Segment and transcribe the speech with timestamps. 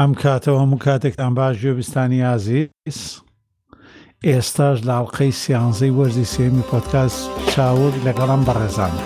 [0.00, 3.00] ئەم کاتەوە هەموو کاتێکتان باش گوێبیستانی ئازیس
[4.28, 7.14] ئێستاش لاڵقەی سیانزەی وەرزی سێمی پۆتکاس
[7.52, 9.02] چاوەک لەگەڵم بەڕێزانە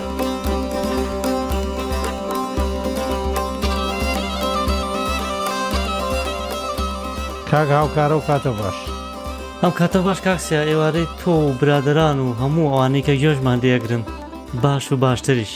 [7.51, 8.77] کاک هاوکارە و کاتە باش
[9.63, 14.03] ئەم کاتە باش کاکسیا ئێوارەی تۆ و برادران و هەموو ئەوانەی کە گۆژمان دەیەگرن
[14.63, 15.53] باش و باشتریش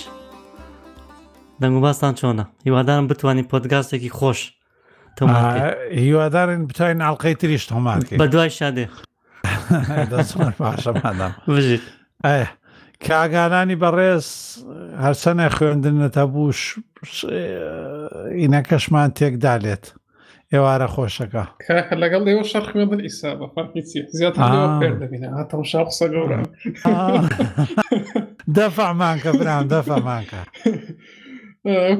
[1.61, 4.41] دەنگ و باستان چۆنە هیوادارم بتوانین پۆتگاستێکی خۆش
[5.21, 8.87] هیوادارن بتوانین ئاڵلقەی تریش هەماکە بە دوای شادێ
[10.57, 11.33] پاشەمادام
[13.07, 14.27] کاگانانی بەڕێز
[15.05, 16.59] هەرچەنە خوێندنەتە بووش
[18.41, 19.85] ئینەکەشمان تێکدا لێت
[20.53, 21.43] ئێوارە خۆشەکە
[22.01, 23.85] لەگەڵ ئێوە شەر خوێندن ئیسا بە فەرقیی
[24.17, 24.35] زیات
[24.81, 26.39] پێدەبینە هاتەشا قسە گەورە
[28.57, 30.41] دەفەمان کە برام دەفەمانکە.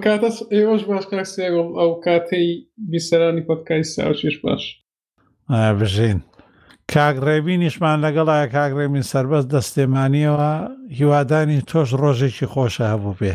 [0.04, 2.48] کاتە ئێوەش باش کاکسێگۆڵ ئەو کاتەی
[2.92, 4.64] بیسەرانی پۆتکای ساوچێش باش
[5.80, 6.20] بژین
[6.94, 10.52] کاگڕێبینیشمان لەگەڵایە کاگڕێمین سربەست دەستێمانیەوە
[11.00, 13.34] هیوادانی تۆش ڕۆژێکی خۆشە هەبوو بێ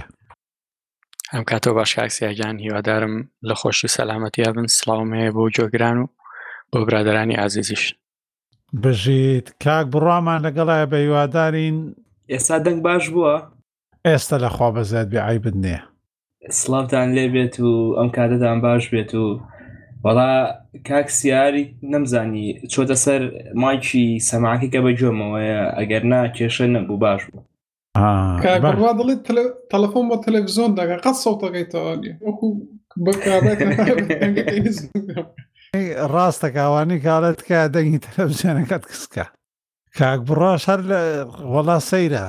[1.33, 3.15] ئەم کاتەوە باش کاکسیاگیان هیوادارم
[3.49, 6.07] لە خۆش و سەلامەتیا بن سلااوم هەیە بۆ جۆگران و
[6.73, 7.85] بۆ برادرانی ئازیزیش
[8.83, 11.77] بژیت کاک بڕوامان لەگەڵایە بە هیوادارین
[12.33, 13.37] ئێستا دەنگ باش بووە؟
[14.09, 15.96] ئێستا لە خوا بەزێت بێ عیبت نییە
[16.51, 19.25] سلااوان لێ بێت و ئەم کاتەدان باش بێت و
[20.05, 20.31] وەڵا
[20.89, 23.21] کاکسیاری نەمزانی چۆتە سەر
[23.63, 27.45] مایکی سەماکی کە بەجۆمەوەیە ئەگەر نا کێشە نەبوو باش بوو
[28.45, 29.21] کاڕوا دڵیت
[29.73, 32.47] تەلەفۆن بە تەلەڤزیۆن دەگە قەت سەوتەکەیتەوەی وەکو
[36.15, 39.25] ڕاستە کاوانی کاڵەت کە دەنگی تەلەڤزیۆنەکەت کسکە
[39.99, 41.01] کاک بڕاش هەر لە
[41.53, 42.27] وەڵا سەیرە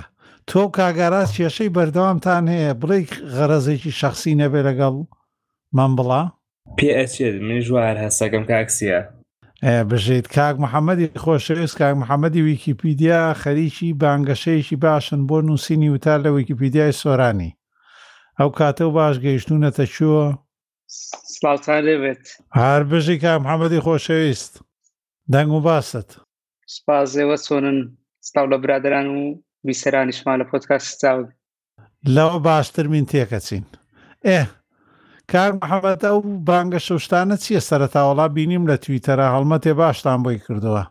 [0.52, 3.00] تۆ کاگاراز کێشەی بەردەوامتان هەیە بڵێ
[3.36, 4.96] غەرەزێکی شخصی نەبێ لەگەڵ
[5.78, 6.24] من بڵا
[6.78, 6.94] پێ
[7.48, 9.00] من ژوار هەستەکەم کاکسیە
[9.90, 16.98] بژێت کاک محەممەدی خۆشەویست کاک محەممەدی ویکیپیدیا خەریکی بانگەشەیەکی باشن بۆ نووسینی وتار لە ویکیپیدیای
[17.02, 17.52] سۆرانی
[18.40, 20.26] ئەو کاتە و باش گەیشتونەتە چووە
[21.34, 22.24] سلااوێت
[22.60, 24.54] هەر بژی کام حەمەدی خۆشەویست
[25.34, 26.10] دەنگ و باست
[26.76, 27.80] سپازێوە چۆنن
[28.28, 29.24] ستاو لە برادران و
[29.66, 31.28] بیسەرانیشمان لە پۆتکاس چاون
[32.16, 33.66] لەوە باشتر من تێکەچین
[34.28, 34.42] ئێ
[35.32, 40.84] کار محەبەت ئەو بانگە شەشتانە چییە سەرتاوەڵا بینیم لە تویتەرە هەڵمەتێ باشتان بۆی کردووە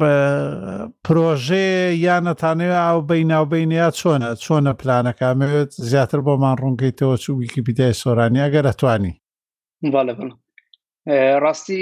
[0.00, 0.12] بە
[1.04, 1.66] پرۆژێ
[2.06, 9.12] یانەتانەوە ئەو بەیناوبینەیە چۆنە چۆنە پلانەکەمەوێت زیاتر بۆمان ڕوونکەیتەوە چوو ویکیپیدای سۆرانی ئەگەر ئەتوانی
[9.94, 10.30] باڵە بڵ
[11.42, 11.80] ڕاستی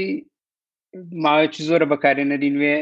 [1.24, 2.76] ماوەیەکی زۆرە بەکارێنەری نوێ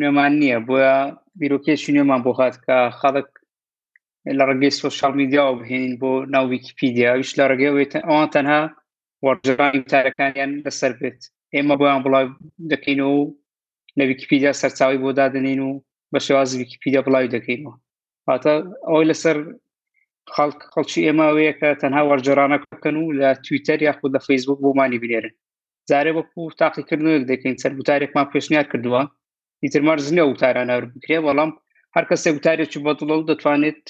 [0.00, 0.92] نوێمان نییە بۆە
[1.40, 3.30] بیرۆکێکی نوێمان بۆ هاات کە خەڵک
[4.38, 8.62] لە ڕگەی سوۆشال میدیاوە بهێنین بۆ ناو ویکیپیدیاویش لە ڕگەوێتە ئەوان تەنها
[9.26, 11.20] وەرجانی تارەکانیان لەسەر بێت
[11.54, 12.26] ئێمە بۆیان بڵاو
[12.72, 13.14] دەکەین و
[13.98, 15.70] لە ویکیپیدیا سەرچاوی بۆ دادنین و
[16.12, 17.74] بە شێواز ویکیپیدیا بڵاوی دەکەینەوە
[18.28, 18.52] هاتە
[18.88, 19.36] ئەوی لەسەر
[20.34, 25.32] خەڵک خەڵکی ئێماوەیە کە تەنها وەرجێرانە بکەن و لە تویتەر یاخود لە فەیسبوک بۆمانی بنێرن
[25.90, 29.02] زارێ بەکو تاقیکردنەوەک دەکەین سەر بوتارێکمان پێشنیار کردووە
[29.64, 31.50] ئیتر مەرزنە وتاران هەر بکرێ بەڵام
[31.94, 33.82] هەر کەسێک وتارێکی بەدڵە و دەتوانێت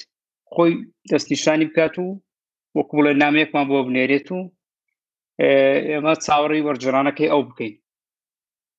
[0.53, 0.73] خۆی
[1.11, 2.07] دەستنیشانی بکات و
[2.77, 4.39] وەکو بڵێ نامەیەکمان بۆ بنێرێت و
[5.89, 7.73] ئێمە چاوەڕی وەرجرانەکەی ئەو بکەین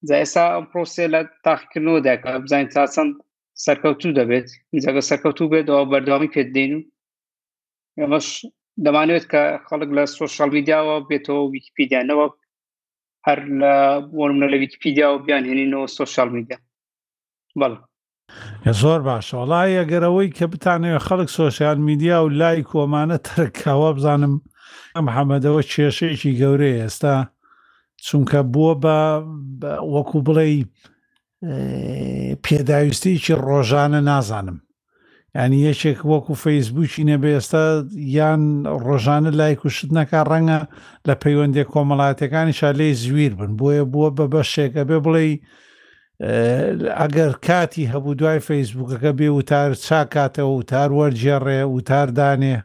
[0.09, 3.13] جا ئێستا ئەم پرۆسێ لە تاقیکردنەوە داکە بزانین تا چەند
[3.65, 4.49] سەرکەوتوو دەبێت
[4.85, 6.79] جگە سەرکەوتوو بێتەوە بەردەوامی پێدەین و
[8.01, 8.29] ئێمەش
[8.85, 12.27] دەمانوێت کە خەڵک لە سوۆشال میدیاوە بێتەوە ویکیپیدیانەوە
[13.27, 13.75] هەر لە
[14.17, 16.59] بۆ لە ویکیپیدیا و بیان هێنینەوە سوۆشال میدیا
[17.61, 17.75] بەڵ
[18.81, 24.35] زۆر باشە وڵای ئەگەرەوەی کە بتانەوێت خەڵک سۆسیال میدیا و لای کۆمانە ترکاوە بزانم
[24.97, 27.17] ئەم حەمەدەوە کێشەیەکی گەورەیە ئێستا
[28.07, 28.99] چونکە بووە بە
[29.95, 30.47] وەکو بڵێ
[32.45, 34.59] پێداویستیکی ڕۆژانە نازانم
[35.41, 37.65] ینی یەکێک وەکو فەیسبووکی نەبێ ئێستا
[38.19, 38.43] یان
[38.87, 40.61] ڕۆژانە لای کوشت نەکە ڕەنگە
[41.07, 45.25] لە پەیوەندێک کۆمەڵاتەکانی شالەی زویر بن بۆیە بووە بە بەشێکە بێ بڵێ
[47.01, 52.57] ئەگەر کاتی هەبوو دوای فەیسبوکەکە بێ وتار چاکاتەوە وتار وەرجێڕێ وتاردانێ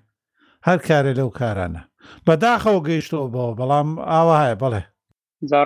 [0.68, 1.82] هەر کارێ لەو کارانە
[2.28, 4.82] بەداخەوە گەیشتەوە بەوە بەڵام ئاوا هەیە بڵێ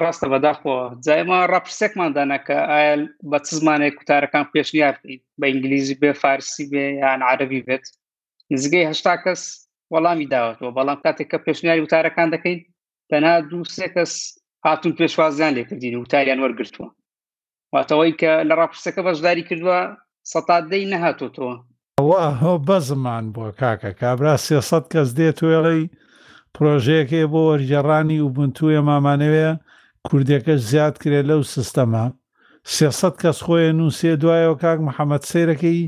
[0.04, 2.94] ڕاستە بەداخەوە جایمان ڕپرسێکمان دانەکە ئایا
[3.30, 7.86] بە چ زمانێک کوتارەکان پێشنیار بکەیت بە ئینگلیزی بێ فارسی بێ یان عربی بێت
[8.54, 9.42] نزگەی هەشتا کەس
[9.94, 12.60] وەڵامی داوەتەوە بەڵام کاتێک کە پێشنیاری وتارەکان دەکەین
[13.10, 14.12] تەنا دوو سێ کەس
[14.66, 16.90] هاتون پێشوازیان لێ کردین وتاریان وەرگرتووە
[17.78, 19.80] واتەوەی کە لە ڕاپرسەکە بەشداری کردووە
[20.32, 21.54] سەتادەی نەهاتۆتەوە
[22.00, 25.84] ئەوە بەزمان بۆ کاکە کابرا سێسەد کەس دێت وێڵی
[26.56, 29.52] پرۆژەیەکێ بۆ وەرجێڕانی و بنتوویە مامانەوەە
[30.08, 32.06] کوردەکەش زیاد کرێت لەو سیستەما
[32.76, 35.82] سێسەد کەس خۆیان و سێ دوایەوە کاک محەممەد سیرەکەی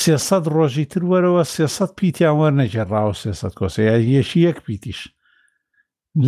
[0.00, 3.80] سێسەد ڕۆژی تر وەرەوە سێسەد پیتیان وەرنەجێڕاوە سێسەد کۆسە
[4.14, 5.00] یەشی یەک پیتیش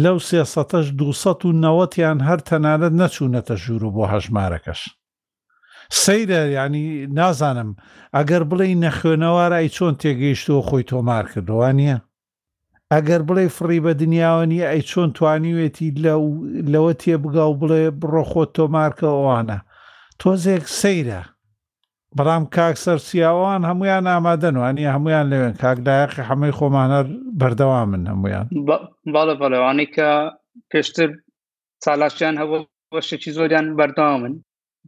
[0.05, 4.81] لەو سێسەش دوەتیان هەر تەنانەت نەچوونەتە ژوور و بۆ هەژمارەکەش
[6.03, 6.87] سەیرە ینی
[7.19, 7.71] نازانم
[8.17, 11.99] ئەگەر بڵێ نەخوێنەوارای چۆن تێگەیشتەوە خۆی تۆمار کردوان نیە
[12.93, 15.89] ئەگەر بڵێ فڕی بە دنیاوە نیە ئەی چۆن توانیوێتی
[16.73, 19.59] لەوە تێبگا و بڵێ بڕۆخۆت تۆمارکە ئەوانە
[20.21, 21.23] تۆزێک سەیرە
[22.19, 27.01] بەڵام کاک سەرسیاوان هەمویان ئامادەنوانی هەمویان لەوێن کاکدایقی هەمووی خۆمانە
[27.41, 28.47] بەردەوا من هەمویان
[29.15, 30.09] باڵە بەڵەوانی کە
[30.71, 31.09] پێشتر
[31.85, 34.35] سالاشیان هەوەشتێکی زۆریان بەردەوا من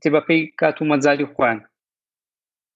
[0.03, 1.59] تێبەکەی کات و مەزاری خۆیان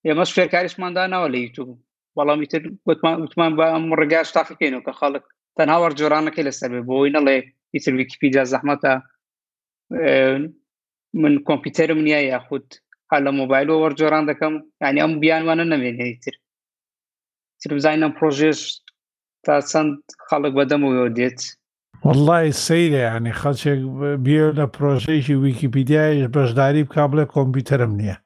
[0.07, 1.69] ئێمە شوێکاریشمانداناوە لە یوتوب
[2.17, 2.63] بەڵامی تر
[3.23, 5.25] وتمان بە ئەم ڕگاش تاقیکەینەوە کە خەڵک
[5.57, 7.37] تەنها وەرجۆرانەکەی لەسەر بێ بۆی نەڵێ
[7.75, 8.93] ئیتر ویکیپیدیا زەحمەتە
[11.23, 12.67] من کۆمپیوتەرم نییە یاخود
[13.25, 14.53] لە مۆبایلەوە وەرجۆران دەکەم
[14.83, 16.35] ینی ئەم بیانوانە نەمێنێتتر
[17.61, 18.61] ترزانم پرۆژێش
[19.45, 19.93] تا چەند
[20.27, 21.41] خەڵک بەدەمەوەەوە دێت
[22.09, 23.81] وڵی سەیرە ینی خەڵچێک
[24.25, 28.17] بێ لە پرۆژێکی ویکیپیدیایش بەشداری بک بڵێ کۆمپیوتەرم نییە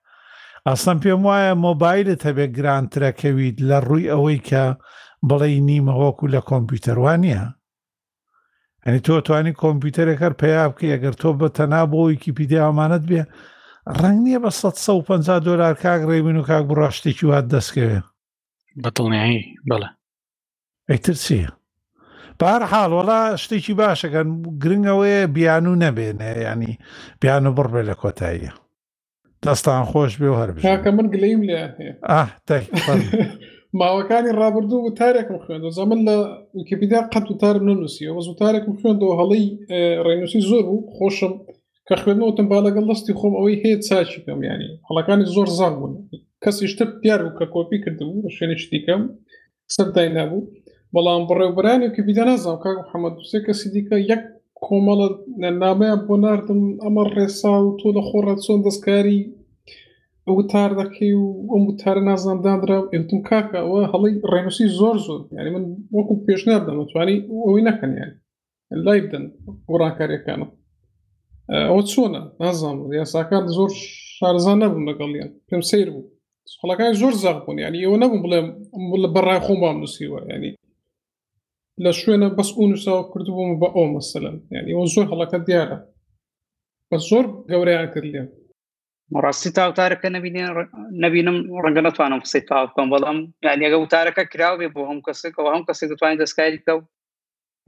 [0.69, 4.64] ئەسم پێم وایە مۆبایلت هەبێت گرانترەکەویت لە ڕووی ئەوەی کە
[5.29, 7.44] بڵێ نیمە وەکو لە کۆمپیوتەروان نیە
[8.84, 13.23] ئەنی تۆ توانی کۆمپیوتەرێکەکە پێیا بکە ئەگەر تۆ بە تەنا بۆ ویکیپیدیا ئەمانەت بێ
[13.96, 17.99] ڕنگ نییە بە 150 دلار کاک ڕێبین و کاک بڕاشتێکی وات دەستکەوێ
[18.82, 19.40] بەتڵنیایی
[19.70, 19.88] بڵێ
[20.88, 21.50] ئەیتر چییە
[22.40, 24.29] بار حاڵ وڵا شتێکی باشەکەن
[24.62, 26.73] گرنگەوەیە بیان و نەبێنێ ینی
[27.23, 28.52] بیان و بڕبێ لە کۆتاییە
[29.44, 31.61] دەستان خۆش بێ و هەر کاکە من گلیم لێ
[33.81, 36.17] ماوەکانی ڕابردوو و تارێکم خوێندەوە زەمن لە
[36.56, 39.44] ویکیپیدا قەت و تارم ننووسیەوە زوو تارێکم خوێندەوە هەڵی
[40.06, 41.34] ڕێنووسی زۆر و خۆشم
[41.88, 45.93] کە خوێنەوەتم با لەگەڵ دەستی خۆم ئەوەی هەیە چاچی پێم ینی هەڵەکانی زۆر زان بوون
[46.43, 49.02] کەسی شتە دیار بوو کە کۆپی کردبوو شوێنێکی دیکەم
[49.75, 50.49] سەردای نبوو
[50.94, 54.23] بەڵام بڕێوبرانێکی بیدا نازانام کا محەممەد دوسێ کەسی دیکە یەک
[54.64, 55.08] کۆمەڵە
[55.62, 59.20] نامەیان بۆ نردم ئەمە ڕێسا و تۆ لە خۆڕە چۆن دەستکاری
[60.37, 65.50] وتار دەکەی و ئەم وتارە نازانام دادرا ئەوتم کاکە ئەوە هەڵی ڕێنوسی زۆر زۆر یعنی
[65.55, 65.64] من
[65.96, 68.11] وەکو پێشنار دەمەتوانی ئەوی نەکەنیان
[68.87, 69.25] لای بدەن
[69.70, 70.50] وڕاکاریەکانم
[71.50, 76.11] اوتسونا نظام يا ساكار زور شار زانب من قليان كم سير بو
[76.45, 78.41] سخلا كان زور زغبون يعني يو نبو بلا
[78.93, 80.56] بلا برا خوما من سيوا يعني
[81.79, 85.45] لا شو انا بس اونو ساو كرتو بو مبقو مثلا يعني يو زور خلا كان
[85.45, 85.87] ديارا
[86.93, 88.29] بس زور قوري عن كرليان
[89.11, 90.31] مراسي تاو تارك نبي
[91.01, 95.01] نبي نم رنگنا توانو فسي تاو كون بلام يعني اگو تارك كراو بي بو هم
[95.01, 96.83] كسي كو هم كسي كتواني دسكاري كو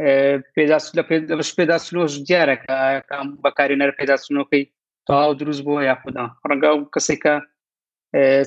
[0.00, 2.72] لەش پێداسلۆش دیارەکە
[3.44, 4.62] بەکارێنەر پێداسنەکەی
[5.06, 7.34] تاوا دروست بووە یاخدا ڕەنگە و کەسێکە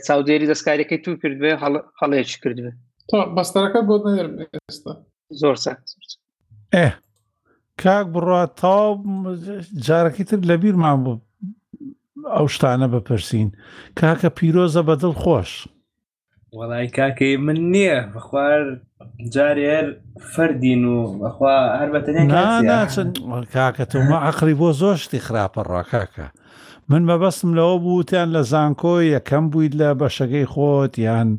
[0.06, 1.54] چاودێری دەستکارەکەی تو کردوێ
[2.02, 2.72] هەڵەیەش کردوێ
[3.36, 4.94] بەستەکە بۆ ئێستا
[5.42, 5.56] زۆر
[6.76, 6.88] ئێ
[7.82, 8.88] کاک بڕات تاو
[9.86, 11.20] جارەکەی تر لەبییرمان بوو
[12.36, 13.50] ئەو شتانە بەپرسین
[14.00, 15.52] کاکە پیرۆزە بەدڵ خۆش
[16.58, 18.62] وەڵای کاکەی من نییە بخوار
[19.36, 19.86] جارێر
[20.34, 22.24] فەردین و بەخوا هەر بەتەنێ
[23.56, 26.28] کاکە تومە عقلی بۆ زۆشتی خراپە ڕاکاکە.
[26.90, 31.30] من مەبەستم لەوە بووتیان لە زانکۆی یەکەم بوویت لە بەشەکەی خۆت یان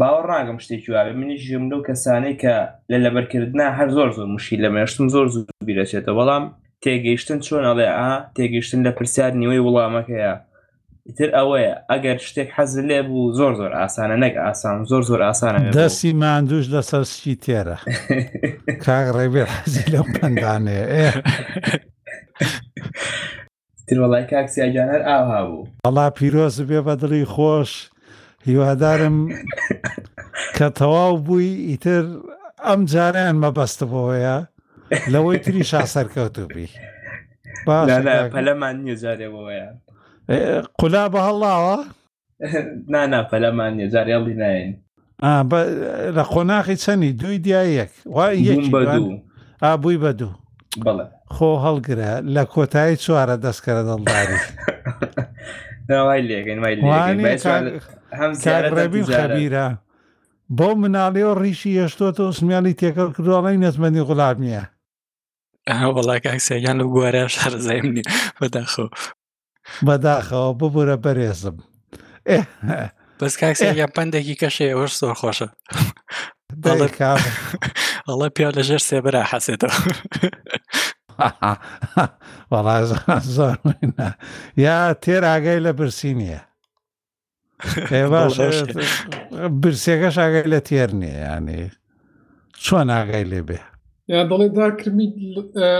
[0.00, 2.54] باوە ڕاگەم شتێکی وابێ منیژم لەو کەسانەی کە
[2.90, 6.44] لە لەبەرکردنا هەر زۆر زۆر مشی لە مێشتم زۆر زوو بیرەچێتە بەڵام
[6.82, 10.32] تێگەیشتن چۆن ئەڵێ ئا تێگەیشتن لە پرسیار نیوەی وڵامەکەیە
[11.18, 15.60] تر ئەوەیە ئەگەر شتێک حەز لێ بوو زۆر زۆر ئاسانە نەک ئاسان زۆر زۆر ئاسانە
[15.78, 17.78] دەستی مادوش لە سەرسکی تێرە
[18.86, 20.80] کاغ ڕێبێ حەزی لەو پندانێ
[23.86, 27.70] تروەڵای کاکسیاگیانەر ئاها بوو ئەڵا پیرۆز بێ بەدڵی خۆش
[28.48, 29.16] هیوادارم
[30.56, 32.04] کە تەواو بووی ئیتر
[32.66, 34.36] ئەم جاریان مەبەستبەوەیە
[35.12, 36.68] لەوەی تری شاسەرکەوتوبی
[38.34, 39.68] پەلەمان نیێ جارێەوەیە
[40.78, 41.76] قولا بە هەڵاوە
[42.88, 44.82] نانا پەلەمان جاریڵی ناین
[46.16, 48.28] لە خۆناخی چەنی دوی دیایەک وا
[49.76, 50.32] بووی بە دوو
[51.34, 54.40] خۆ هەڵگرە لە کۆتایی چوارە دەستکەرە دڵداری
[58.76, 59.66] ڕێبی خەبیرە
[60.58, 64.62] بۆ مناڵیەوە ڕیشی هێشتۆتە سمیالی تێکەڵ کردوڵی نەتمەنی غڵاب نییە
[65.96, 68.02] وڵاک ئاکسیان لە گوارە شارزایم نی
[68.40, 68.86] بەداخۆ
[69.86, 71.56] بەداخەوە ببورە بەرێزم
[73.20, 75.48] بەس کاکسیا پندێکی کەشێ ئەوش زۆر خۆشە
[78.08, 79.76] ئەڵە پیا لەژێر سێبرا حەسێتەوە
[82.52, 82.76] وەڵا
[83.36, 83.56] زۆر
[84.64, 86.42] یا تێراگەی لە برسی نییە
[89.62, 91.62] برسێکەش ئاگەی لە تێر نییە ینی
[92.64, 93.60] چۆن ئاگەی لێ بێ
[94.12, 95.08] یا دڵێ داکرمی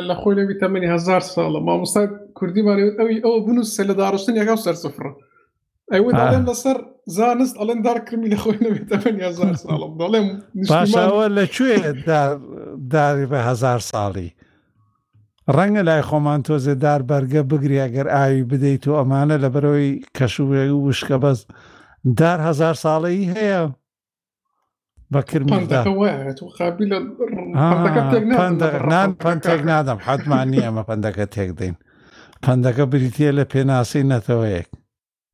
[0.08, 2.02] لە خۆی لەوی تەمەنی هزار ساڵە مامۆستا
[2.38, 5.04] کوردیمانێت ئەوی ئەوە بنووسە لە داڕشتن یەکە سەر سفر
[5.92, 6.78] ئەوە داڵێن لەسەر
[7.16, 10.26] زانست ئەڵێن دارکرمی لە خۆی لەوی تەمەنی هزار ساڵم دەڵێم
[10.70, 11.76] باشەوە لەکوێ
[12.94, 14.28] داری بە هزار ساڵی
[15.56, 20.62] ڕەنگە لای خۆمان تۆزێ دار بەرگە بگری ئەگەر ئاوی بدەیت و ئەمانە لە بەرەوەی کەشوێ
[20.72, 21.40] و وشکە بەس
[22.20, 23.62] دار هزار ساڵی هەیە
[25.12, 25.82] بەکرمدا
[27.52, 31.74] نان پندێک نادەم حتمان نیە ئەمە پندەکە تێک دەین
[32.44, 34.68] پندەکە بریتە لە پێناسی نەتەوەیەک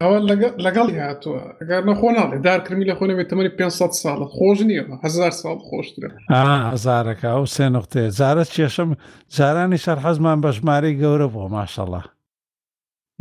[0.03, 0.19] ئەوە
[0.67, 5.59] لەگەڵ هاتووە ئەگەر نەخۆ ناڵێ دارکردمی لە خۆنەوێت تەمەری 500 ساڵە خۆش نییە هزار ساڵ
[5.69, 6.09] خۆشترە
[6.73, 8.91] هزارەکە ئەو سێ نقطێ زارە کێشم
[9.37, 12.03] جارانی شەر حەزمان بە ژمارەی گەورە بۆ ماشەڵە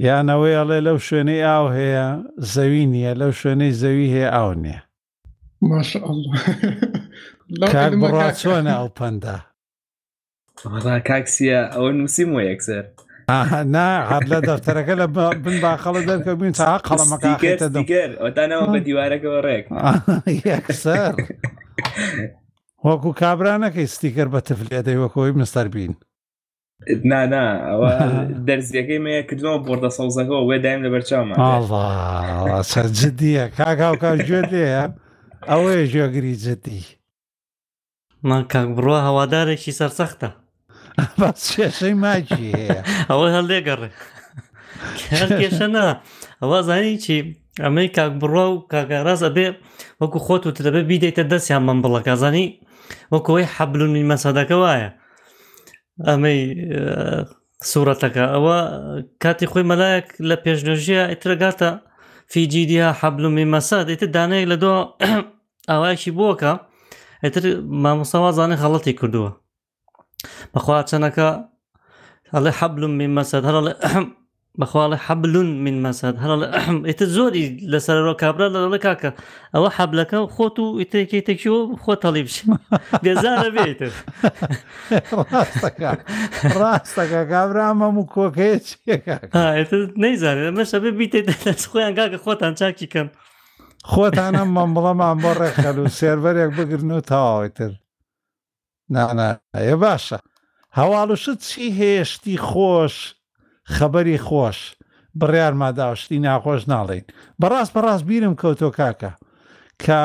[0.05, 2.07] یانەوەی ئەڵێ لەو شوێنەی ئاو هەیە
[2.53, 4.81] زەوی نییە لەو شوێنەی زەوی هەیە ئاو نییە
[5.61, 6.33] ماشاء الله
[7.47, 9.37] چۆنە ئەو پەندا
[11.09, 12.83] کاکسیە ئەوە نووسیم و یەکسەر
[13.75, 15.07] ناعاد لە دەفتەرەکە لە
[15.43, 19.65] بن باخەڵە دەرکە بووین تا قەڵەمەکەتە دەگەرتانەوە بە دیوارەکەەوە ڕێک
[20.49, 21.13] یەکسەر
[22.87, 25.93] وەکو کابرانەکەی ستیکەر بە تفلێ دەی وەکەوەی مستەر بین
[27.11, 27.91] نانا ئەوە
[28.47, 31.35] دەرزیەکەی مەیە کردنەوە بردە سەوزەکەەوە وێ دایم لە بەرچاومە
[32.71, 34.83] سەر جدیە کاکاو کاژێ لێە
[35.49, 36.83] ئەوەیە ژێگری جدی
[38.25, 40.29] نان کاک بڕوە هەوادارێکی سەرسەختە
[41.49, 42.45] شێشەی ماکی
[43.09, 43.89] ئەوە هەڵێگەڕێ
[45.39, 45.87] کێشە نا
[46.41, 47.17] ئەوە زانی چی
[47.63, 49.47] ئەمەی کاک بڕە و کاگەڕاستە بێ
[50.01, 52.47] وەکو خۆت و دەبێ بیدەیتە دەستیان من بڵەکە زانی
[53.13, 54.89] وەکوی حەبلونی مەسەدەکە وایە
[56.07, 56.39] ئەمەی
[57.69, 58.57] سوورەتەکە ئەوە
[59.23, 61.71] کاتی خۆی مەلایەک لە پێشنۆژیە ئیترگاتە
[62.31, 64.75] فیجیدیا حەبلومی مەسا دەیتە دانەیە لە دۆ
[65.69, 66.53] ئاوایکی بووکە
[67.25, 67.43] ئەتر
[67.85, 69.31] مامۆساوا زانێ خەڵەتی کردووە
[70.53, 71.29] بەخوا چەنەکە
[72.33, 73.73] هەڵێ حەبلم من مەسەد هەڵێ
[74.61, 79.11] بەخواڵێ حەبلون من مەسەد هەڵ ئەحم ئیتە زۆری لەسەرەوە کابرا لەڵە کاکە
[79.53, 82.47] ئەوە حەبلەکە خۆت و ئیتێکی تێکیەوە خۆ تەڵی بشیم
[83.05, 83.91] گەزارە بێتر
[86.59, 89.15] ڕاستەکە کابرا مەم و کۆکەیە چێکە
[90.03, 91.27] نەیزانێت مەشە ببییتێت
[91.71, 93.07] خۆیان گاکە خۆتان چاکی کەم.
[93.85, 97.71] خۆتانە مەمڵەمان بۆ ڕێکخەل و سێربەرێک بگرن و تاوایتر
[98.95, 100.19] نانەیە باشە
[100.77, 102.95] هەواڵوشە چی هێشتی خۆش
[103.75, 104.59] خەبەری خۆش
[105.19, 107.05] بڕیار ماداوشتی ناخۆش ناڵین
[107.41, 109.11] بەڕاست بەڕاست بیرم کەوتۆ کاکە
[109.85, 110.01] کا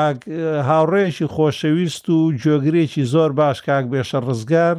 [0.69, 4.77] هاوڕێشی خۆشەویست و جۆگرێکی زۆر باش کاک بێشە ڕزگار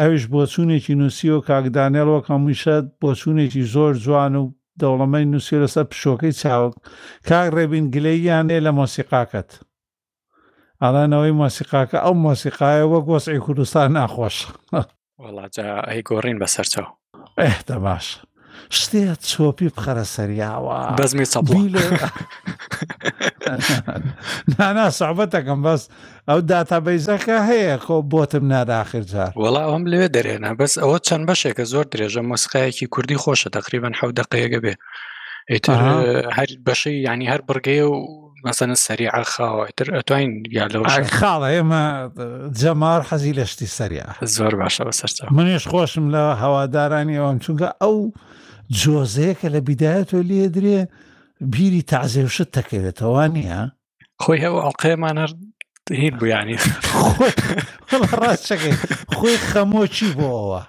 [0.00, 4.44] ئەوش بۆ چوونێکی نووسی و کاکدانێڵەوە کەمیشەت بۆ چوونێکی زۆر جوان و
[4.80, 6.74] دەوڵەمەی نووسی لەسەر پشۆکەی چاوک
[7.28, 9.50] کاک ڕێبین گلەی یانێ لە مۆسیقاکەت
[10.82, 14.36] ئالانەوەی مۆسیقاکە ئەو مۆسیقایە وە گۆسعی کوردستان ناخۆش
[15.22, 15.54] وڵات
[15.92, 16.88] هی گۆڕین بەسەرچەوە
[17.40, 18.16] ئەه دەباشە
[18.80, 21.58] شتێ چۆپی بخەرە سەریاوە بەزمی سەبی
[24.58, 25.82] نانا سابەتەکەم بەس
[26.28, 31.64] ئەو داتابەیزەکە هەیە خۆ بۆتم ناداخر جار وڵا ئەم لێ دەرێنە بەس ئەوە چەند بەشێکە
[31.72, 34.74] زۆر درێژە مۆسقایەکی کوردی خۆشە تقریبان حەو دقەیەگە بێ
[35.50, 35.78] ئیتر
[36.36, 37.96] هەر بەشەی ینی هەر بڕگەیە و
[38.46, 41.84] مەسەنە سەریع خاوە تر ئەتوین یا لە خاڵە ئێمە
[42.60, 47.68] جەمار حەزی لە شتی سەریا زۆر باشە بە سەر منیش خۆشم لە هەوادارانی ئەوم چونکە
[47.82, 47.96] ئەو
[48.80, 50.78] جۆزەیەکە لە بیداەت تۆ لێ درێ
[51.52, 53.60] بیری تازێوشت تەکەوێتەوانە
[54.22, 55.30] خۆی هەو ئەڵقەیەمان هەر
[56.02, 56.56] هیل بوویانی
[58.22, 58.74] ڕاستەکەی
[59.16, 60.60] خۆی خەمۆچی بۆەوە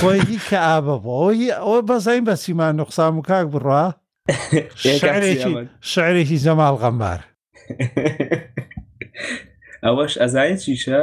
[0.00, 3.84] خۆی کە ئابە بۆی ئەوە بەزین بە سیمان نقصسان و کاک بڕە
[5.92, 7.20] شعرێکی زەماڵ غەمبار
[9.84, 11.02] ئەوەش ئەزای چیشە؟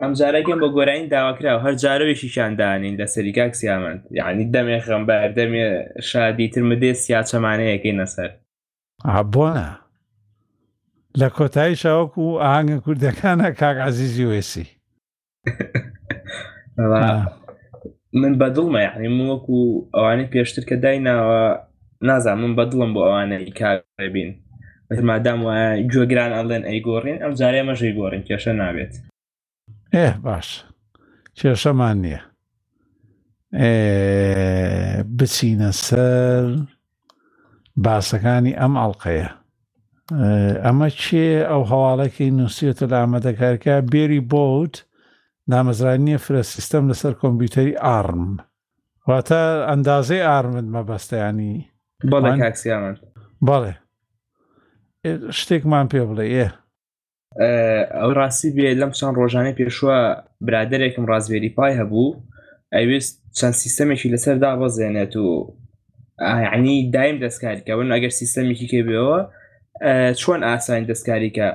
[0.00, 5.28] ئەم جارێکم بۆ گۆرانی داواکرا و هەر جارەویشیشان دانین لە سەریکاک سیامند یعنی دەمێ خەمبەر
[5.38, 5.64] دەمێ
[6.10, 8.30] شادیترمەدێ سیاچەمانەیەەکەی نەسەر
[9.32, 9.68] بۆنە
[11.20, 14.66] لە کۆتایی شاوەکو و ئاهنگە کوردەکانە کاکعزیزی وێسی
[18.22, 19.56] من بەدڵمە یعنی وەکو
[19.96, 21.42] ئەوانەی پێشتر کە دایناوە
[22.08, 24.30] نازان من بەدڵم بۆ ئەوانەی کاربین
[25.10, 28.92] مادام وایە گوێگران ئەڵێن ئەی گۆڕین ئەم جارێ مەژەی گۆڕین کێشە نابێت
[29.96, 30.48] ئێ باش
[31.38, 32.20] کێشەمان نییە
[35.16, 36.44] بچینە سەر
[37.84, 39.30] باسەکانی ئەم ئەڵلقەیە
[40.64, 44.74] ئەمە چێ ئەو هەواڵەکەی نووسێتە لە ئامادەکارکە بێری بۆوت
[45.52, 48.24] نامەزرانیە فرە سیستەم لەسەر کۆمپیوتەری ئارم
[49.08, 51.54] واتە ئەندازەی ئارمند مەبەستیانی
[52.12, 52.96] بەڵێ کاکسیامان
[53.46, 53.72] بەڵێ
[55.38, 56.46] شتێکمان پێ بڵێ ئێ
[58.00, 59.98] ئەو ڕاستی بێ لەم چەند ڕۆژانەی پێشوە
[60.46, 62.18] برادێکم ڕازبێری پای هەبوو
[62.74, 65.26] ئەویست چەند سیستەمێکی لەسەر دابەزێنێت و
[66.54, 69.18] عنی دایم دەستکاریکەون ئەگەر سیستەمێکی کێبێەوە
[70.20, 71.48] چۆن ئاسانی دەستکاریکە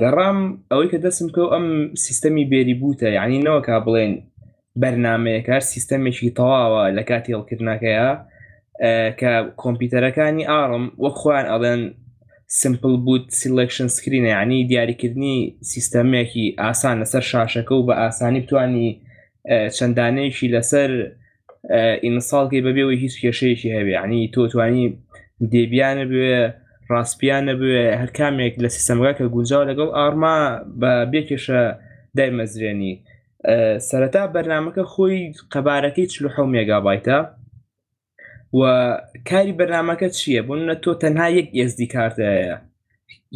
[0.00, 0.38] گەڕام
[0.70, 1.66] ئەوەی کە دەستم کە ئەم
[2.06, 4.12] سیستەمی بێری بوتە یعنی نەوە کا بڵێن
[4.82, 8.08] بەرنمەیەکار سیستەمێکی تەواوە لە کاتی هەڵکردنەکەیە
[9.20, 11.82] کە کۆمپیوتەرەکانی ئارم وەخواان ئەڵێن
[12.54, 15.34] سمپل بود سیلکشن سکرینە ینی دیاریکردنی
[15.70, 18.88] سیستەمێکی ئاسان لەسەر شاشەکە و بە ئاسانی بتانی
[19.76, 20.90] چەندانەیەکی لەسەر
[22.04, 24.86] ئینساڵکی بەبێەوەی هیچ کێشەیەکی هەبێ ینی تۆتوانی
[25.52, 26.30] دێبیانە بێ
[26.90, 30.36] ڕاستپیانە بێ هەرکامێک لە سیستەمەکە کە گونجاو لەگەڵ ئارما
[30.80, 31.62] بە بێکێشە
[32.18, 32.94] دای مەزرێنی
[33.88, 35.18] سەرەتا بەرنمەکە خۆی
[35.52, 37.18] قەبارەکەی چلو حو مێگابایتە
[38.54, 38.64] و
[39.30, 42.58] کاری بەرنمەکە چییە بۆنە تۆ تەنها یەک ئێزدی کارتەیە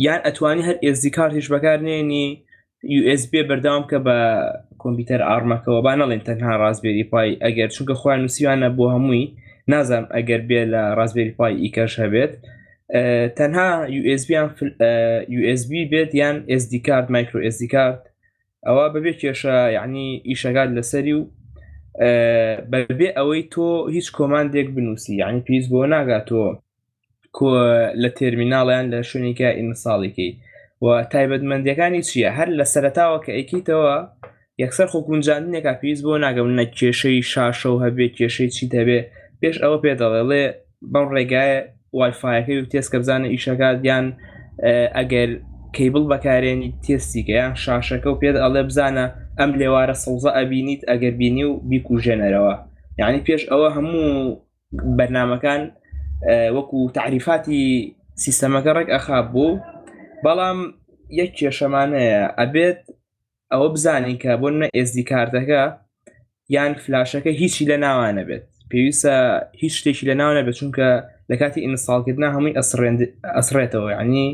[0.07, 2.27] یان ئەتوانی هەر ئێزدی کارتیش بەکارنێنی
[3.01, 4.19] USB بەردام کە بە
[4.83, 9.27] کۆمپیوتەر ئارمەکەەوە با نەڵێن تەنها ڕازبێری پای ئەگەر چونکە خۆیان نووسیوانە بۆ هەمووی
[9.73, 12.33] نازانم ئەگەر بێ لە ڕازبێری پای ئیکەش هەبێت
[13.39, 13.71] تەنها
[15.41, 18.03] USB بێت یان SD کارت مایکرو SD کارت
[18.67, 21.23] ئەوە بەبێ کێشە یعنی ئیشەکات لەسەری و
[22.73, 26.45] بەبێ ئەوەی تۆ هیچ کۆماندێک بنووسی یعنی پێیز بۆ ناگات تۆ
[28.03, 30.31] لە تێرمیناڵیان لە شوێنێکە ئینساڵێکی
[30.85, 33.97] و تایبەتمەندەکانی چییە هەر لە سەرتاوە کە ئەیکیتەوە
[34.63, 38.99] یەکسەر خۆکونجاندنێکە پێویست بۆ ناگەونە کێشەی شاشە و هەبێ کێشەی چی دەبێ
[39.41, 40.45] پێش ئەوە پێدەڵێڵێ
[40.93, 41.59] بەم ڕێگایە
[41.99, 44.07] وایفاەکەی و تێست کە بزانە ئیشەکات یان
[44.99, 45.31] ئەگەر
[45.77, 49.07] کیبل بەکارێنی تێستیکە یان شاشەکە و پێ ئەڵێ بزانە
[49.41, 52.55] ئەم لێوارە سەوزە ئەبینیت ئەگەر بینی و بیکوژێنەرەوە
[53.01, 54.05] یعنی پێش ئەوە هەموو
[54.99, 55.63] بەرنمەکان
[56.57, 57.63] وەکو تعریفاتی
[58.25, 59.53] سیستەمەکە ڕێک ئەخاب بوو
[60.25, 60.59] بەڵام
[61.21, 62.81] یەک کێشەمانەیە ئەبێت
[63.53, 65.63] ئەوە بزانین کە بۆ نە ئێزدی کارتەکە
[66.57, 69.15] یان فلاشەکە هیچی لە ناوانە بێت پێویستە
[69.63, 70.89] هیچ شتێکی لە ناوانە بێت چونکە
[71.31, 72.57] لە کاتی ئینساڵکردنا هەمووی
[73.39, 74.27] ئەسرێتەوە ینی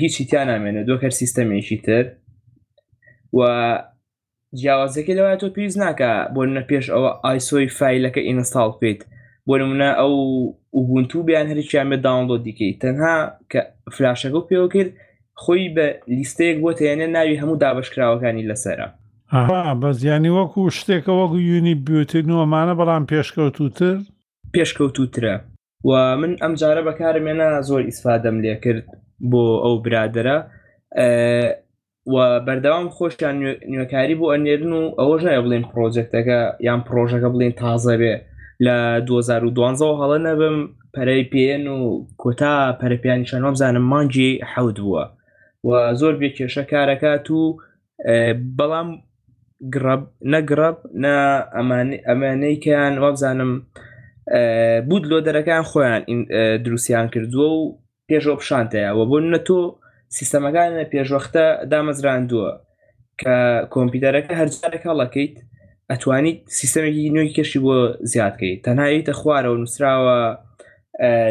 [0.00, 2.04] هیچی تیان نامێنە دۆکەر سیستەمێکی تر
[3.38, 3.38] و
[4.60, 9.00] جیاوازەکە لەوای تۆ پێویست ناکە بۆ نە پێش ئەوە ئایسۆی فیلەکە ئینستال بکەیت
[9.46, 10.14] بۆ نمونە ئەو
[10.78, 13.14] وبوونتو بیان هەرچیامێ داونلۆ دیکەیت تەنها
[13.52, 13.60] کە
[13.94, 14.90] فلاشەکە و پێوە کرد
[15.42, 15.86] خۆی بە
[16.16, 18.88] لیستەیەک بۆ تێنێ ناوی هەموو دابشکراوەکانی لەسرە
[19.82, 23.96] بەزیانی وەکو شتێکە وەکو یونی بیوتنەوەمانە بەڵام پێشکەوتوتر
[24.54, 25.34] پێشکەوتوترە
[25.88, 28.84] و من ئەم جارە بەکارمێنە زۆر ئیسفادەم لێ کرد
[29.30, 30.36] بۆ ئەو برادرە
[32.06, 33.36] و بەردەوام خۆشیان
[33.72, 38.14] نوێکاری بۆ ئەنێرن و ئەوەش نایە بڵێن پرۆژێکتەکە یان پرۆژەکە بڵێن تازە بێ
[38.66, 40.56] لە 2012 هەڵە نەبم
[40.94, 41.78] پەرەی پێن و
[42.22, 45.04] کۆتا پەرپیانی چەند بزانم مانجی حەوت بووە
[45.66, 47.42] و زۆر بێ کێشە کارەکات و
[48.58, 48.88] بەڵام
[49.74, 51.16] گرب نەگرب نە
[52.08, 53.52] ئەمانەی کەیان وابزانم
[54.88, 56.02] بود لۆ دەرەکان خۆیان
[56.64, 57.62] دروسیان کردووە و
[58.08, 59.60] پێشۆ پیششانتەیە وە بۆ نە تۆ
[60.18, 62.50] سیستەمەکانە پێشوەختە دامەزراندووە
[63.20, 63.34] کە
[63.74, 65.36] کۆمپیوتەرەکە هەرجارێک هەڵەکەیت
[65.90, 67.76] ئەتوانیت سیستەمێکی نوێی کەشی بۆ
[68.12, 70.18] زیادکەیت تەناییتە خوارەوە نووسراوە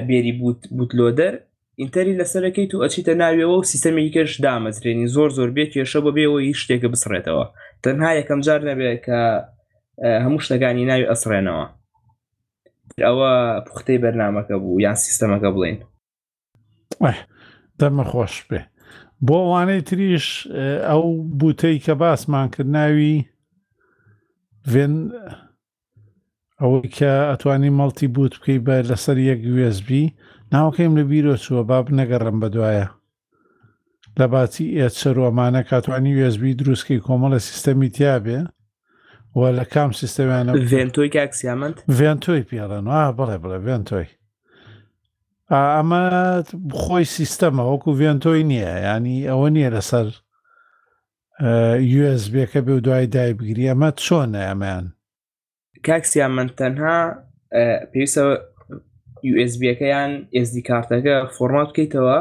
[0.08, 0.34] بێری
[0.78, 1.34] بوتلۆدەر
[1.80, 6.40] ئینتەری لەسەرەکەیت و ئەچیتە ناویەوە و سیستەمی کەش دامەزرێنی زۆر زۆر بێت کێشە بە بێەوە
[6.48, 7.46] هیچ شتێکە بسڕێتەوە
[7.84, 9.20] تەنها یەکەم جار نەبێت کە
[10.24, 11.66] هەموو شتەکانی ناوی ئەسڕێنەوە
[13.06, 13.32] ئەوە
[13.68, 15.78] پوختەی بەرنمەکە بوو یان سیستەمەکە بڵین
[17.82, 18.62] دەمە خۆش بێ
[19.26, 20.28] بۆ ئەوانەی تریش
[20.90, 21.04] ئەو
[21.40, 23.16] بوتەی کە باسمان کرد ناوی
[24.72, 24.96] وێن
[26.62, 29.90] ئەوەی کە ئەتوانی مەڵتی بوت بکەی بە لەسەر یەک USB
[30.54, 32.88] ناوکەیم لە بیرۆ چووە باب نەگەڕم بەدوایە
[34.20, 38.40] لە باتی ئێچەرۆمانە کاتوانی USB دروستکەی کۆمەڵە سیستەمی تیاابێ
[39.38, 44.08] وە لە کام سیستەمیانە ڤێنتۆی کاکسیامەند ڤێنتۆی پیاڵەن وا بڵێ بڵێ ڤێنتۆی
[45.58, 46.04] ئەمە
[46.82, 50.08] خۆی سیستەمە وەکو ڤێنتۆی نییە ینی ئەوە نییە لەسەر
[52.14, 54.86] USBەکە بێ و دوای دایبگیری ئەمە چۆنە ئەمیان
[55.88, 57.00] کاکسیان من تەنها
[57.92, 58.22] پێویستە
[59.46, 60.12] USBەکەیان
[60.48, 62.20] SD کارتەکە فۆرمات بکەیتەوە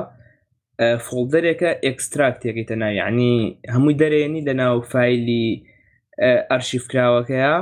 [1.07, 3.35] فۆلدەرێکە ئەکستراکتێکیتە ناویعنی
[3.75, 5.47] هەمووی دەرێنی لە ناو فیلی
[6.51, 7.55] ئەرشیفکراوەکەیە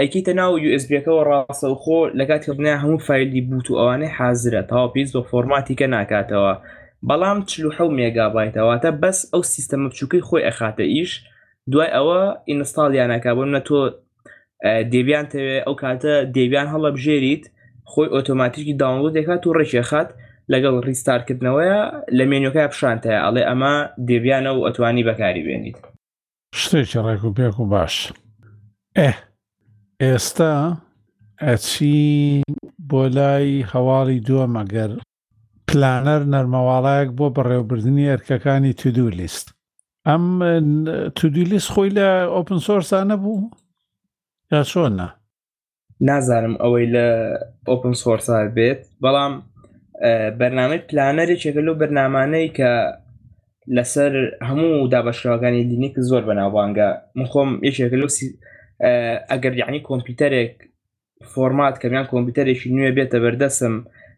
[0.00, 4.92] ئەیکیتە ناو USBەکەەوە ڕاستە و خۆ لەگات کردنا هەموو فیلی بوت و ئەوانە حازرە تاوا
[4.94, 6.52] پێیز بە فۆرماتیکە ناکاتەوە
[7.08, 11.12] بەڵام چلوحە مێگابایتەواتە بەس ئەو سیستەمە بچووکەی خۆی ئەخاتە ئیش
[11.72, 13.80] دوای ئەوە ئینستاالیانەکە بۆ نە تۆ
[14.94, 17.44] دەبیان تەوێ ئەو کاتە دەبیان هەڵە بژێریت
[17.92, 20.08] خۆی ئۆتۆماتیکی داونلود دەکات و ڕێکێخات
[20.52, 21.80] لەگەڵ ریستارکردنەوەیە
[22.18, 23.74] لە مێنیۆکای پیششانتەیە ئەڵێ ئەمە
[24.08, 25.76] دەبیانە و ئەتوانی بەکاری بێنیت
[26.62, 27.96] شتێکی ڕێک و پێک و باش
[28.98, 29.10] ئە
[30.08, 30.54] ئێستا
[31.42, 32.42] ئەچی
[32.90, 34.90] بۆ لای هەواڵی دووە مەگەر
[35.68, 39.46] پلانەر نەرمەواڵایەک بۆ بەڕێوبردننی ئەرکەکانی تودو لیست
[40.08, 40.24] ئەم
[41.16, 43.46] تودی لیست خۆی لە ئۆپن سۆرسانە بوو
[44.52, 45.08] یا چۆنە
[46.08, 47.06] نازانم ئەوەی لە
[47.70, 49.32] ئۆپن سۆرسا بێت بەڵام
[50.40, 52.70] بەرنامەی پلانەری چێکە لەو بەرنامانەی کە
[53.76, 54.12] لەسەر
[54.48, 58.10] هەموو دابەشراگانی لینیک زۆر بەناوبانگە من خۆم یەکێکە لەو
[59.30, 60.52] ئەگەر یعنی کۆمپیوتەرێک
[61.32, 63.74] فۆرمات کەمیان کۆمپیوتەرێکی نوێ بێتە بەردەسم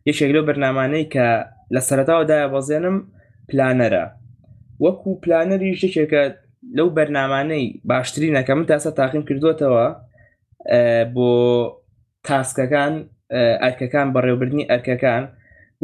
[0.09, 1.27] یەشێک لەو بەرنمانەی کە
[1.75, 2.97] لە سەرتاوەدایە بەزێنم
[3.49, 4.05] پلانەرە
[4.85, 6.23] وەکو پلانەری شتێکە
[6.79, 9.87] لەو بەرنمانەی باشترینەکە من تاسە تاقیم کردوتەوە
[11.15, 11.29] بۆ
[12.27, 12.95] تاسکەکان
[13.65, 15.23] ئەرکەکان بەڕێوبردنی ئەرکەکان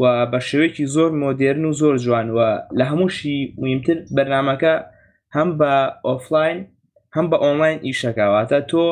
[0.01, 4.75] و بە شێوەیەکی زۆر مۆدررن و زۆر جوانوە لە هەمووشی مهمتر بەرنمەکە
[5.37, 5.73] هەم بە
[6.07, 6.59] ئۆفلاین
[7.17, 8.85] هەم بە ئۆنلاین ئیشەکەواتە تۆ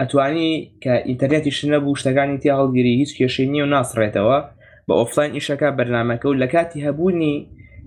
[0.00, 0.50] ئەتوانی
[0.82, 4.38] کە ئینتەرنێتی شنە بوو شتەکانی تی هەڵگیری هیچ کێشێنی و ناسڕێتەوە
[4.86, 7.34] بە ئۆفلاین ئیشەکە بەرنمەکە و لە کاتی هەبوونی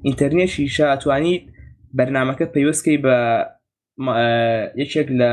[0.06, 1.44] ئینتەرنێشی شە ئەتوانیت
[1.98, 3.18] بەرنمەکە پێیوەستکەی بە
[4.82, 5.32] یەکێک لە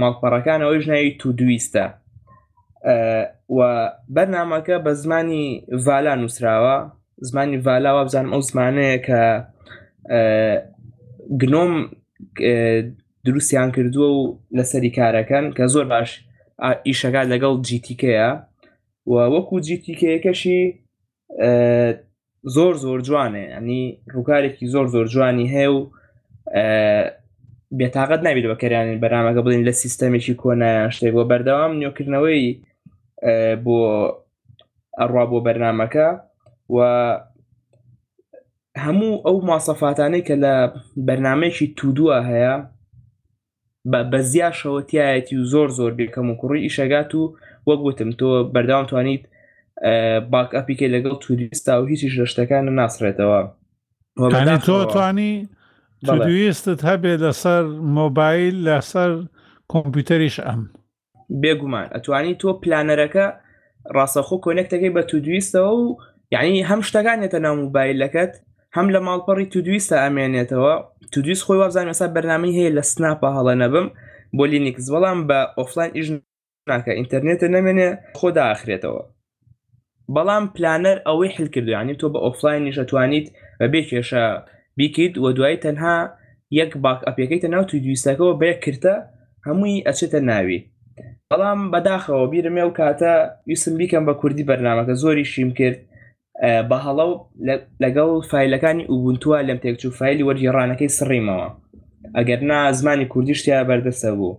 [0.00, 1.86] ماڵپەڕەکانەوەی ژنایی تو دویستە
[3.56, 3.58] و
[4.16, 5.46] بەرنمەکە بە زمانی
[5.86, 6.76] ڤالا نووسراوە
[7.28, 9.22] زمانی ڤالاوە بزانم ئەو زمانەیە کە
[11.42, 11.72] گنۆم
[13.24, 16.24] دروستیان کردووە و لەسەری کارەکەن کە زۆر باش
[16.88, 18.40] ئیشەکە لەگەڵ جیتیکەیە
[19.06, 20.62] و وەکو جیتیکەیەکەشی
[22.54, 23.82] زۆر زۆر جوانێ ئەنی
[24.14, 25.78] ڕووکارێکی زۆر زۆر جوانی هەیە و
[27.78, 32.42] بێتاقەت نابێت بەکەریانی بەرامەکە بڵین لە سیستەمێکی کۆنایان شتێک بۆ بەردەوام نیۆکردنەوەی
[33.64, 33.78] بۆ
[35.00, 36.08] ئەڕوا بۆ بەرنمەکە
[36.74, 36.80] و
[38.84, 40.54] هەموو ئەو ماسەفاتانەی کە لە
[41.06, 42.54] بەرنمەیەکی تودووە هەیە
[43.92, 47.22] بە زیاشەوەتیایەتی و زۆر زۆر بیرکەم و کوڕی ئیشەگات و
[47.68, 49.22] وەک گوتم تۆ بەرداوام توانیت
[50.32, 53.42] باکئپیکە لەگەڵ توریستا و هیچیش لە شتەکانە ناسرێتەوە
[54.66, 55.48] تۆ توانی
[56.06, 57.62] دوویستت هەبێ لەسەر
[57.98, 59.10] مۆبایل لەسەر
[59.72, 60.62] کۆمپیوتەریش ئەم
[61.42, 63.26] بێگومان ئەتوانی تۆ پلانەرەکە
[63.96, 65.96] ڕاستەخۆ کۆنێکەکەی بە تو دویستەوە و
[66.34, 68.32] یعنی هەم شتەکانێتە ناو موبایلەکەت
[68.76, 70.72] هەم لە ماڵپەڕی تودویستە ئەمێنێتەوە
[71.12, 73.86] تودویست خۆی وابزان ێستا بەرنامی هەیە لە سناپە هەڵە نەبم
[74.36, 76.08] بۆ لینیکس بەڵام بە ئۆفلان ئیژ
[76.70, 79.02] ناکە ئینتەرنێتە نامێنێ خۆدا ئاخرێتەوە
[80.14, 83.26] بەڵام پلانەر ئەوەی حل کردویانی تۆ بە ئۆفلاینی شەتوانیت
[83.60, 84.24] بە بێ کێشە
[84.78, 85.96] بیکیت و دوای تەنها
[86.60, 88.94] یەک باک ئەپێکەیتە ناو تودویستەکەەوە بەیە کردە
[89.46, 90.58] هەمووی ئەچێتە ناوی
[91.30, 93.12] بەڵام بەداخەوە بیرمێ و کاتە
[93.52, 95.78] یوسم بیکەم بە کوردی بەرنامەکە زۆری شیم کرد
[96.68, 97.06] بە هەڵە
[97.84, 101.48] لەگەڵ فیلەکانی ئوبنتووە لەم تێکچوو فیلی وەرگێڕانەکەی سڕیمەوە
[102.16, 104.34] ئەگەر نا زمانی کوردیشتیا بەردەسە بوو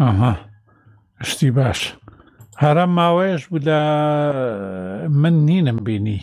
[0.00, 0.32] ئاها
[1.28, 1.80] شتی باش
[2.62, 3.80] هەرە ماوەیەش بوو لە
[5.22, 6.20] من نینم بینی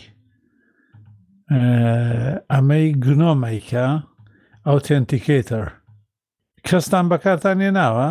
[2.52, 3.86] ئەمەی گنۆمەیکە
[4.66, 5.66] ئەوتنتیکیتر
[6.66, 8.08] کەستان بەکارتان نێ ناوە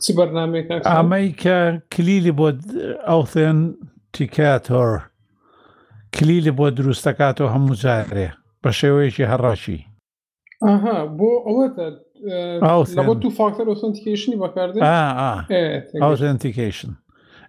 [0.00, 1.56] چی بەرنامێک ئەمەی کە
[1.92, 2.48] کلیلی بۆ
[3.08, 3.58] ئەوتێن
[4.14, 4.92] تیکاتۆر
[6.18, 8.28] کلیل بۆ دروستەکاتەوە هەموو جارێ
[8.62, 9.80] بە شێوەیەکی هەڕەشی
[11.18, 11.86] بۆ ئەوەتە
[12.62, 12.84] اه،
[13.22, 16.92] تو فاکتەر ئۆسنتیکیشنی بەکاردێشن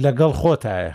[0.04, 0.94] لەگەڵ خۆتایە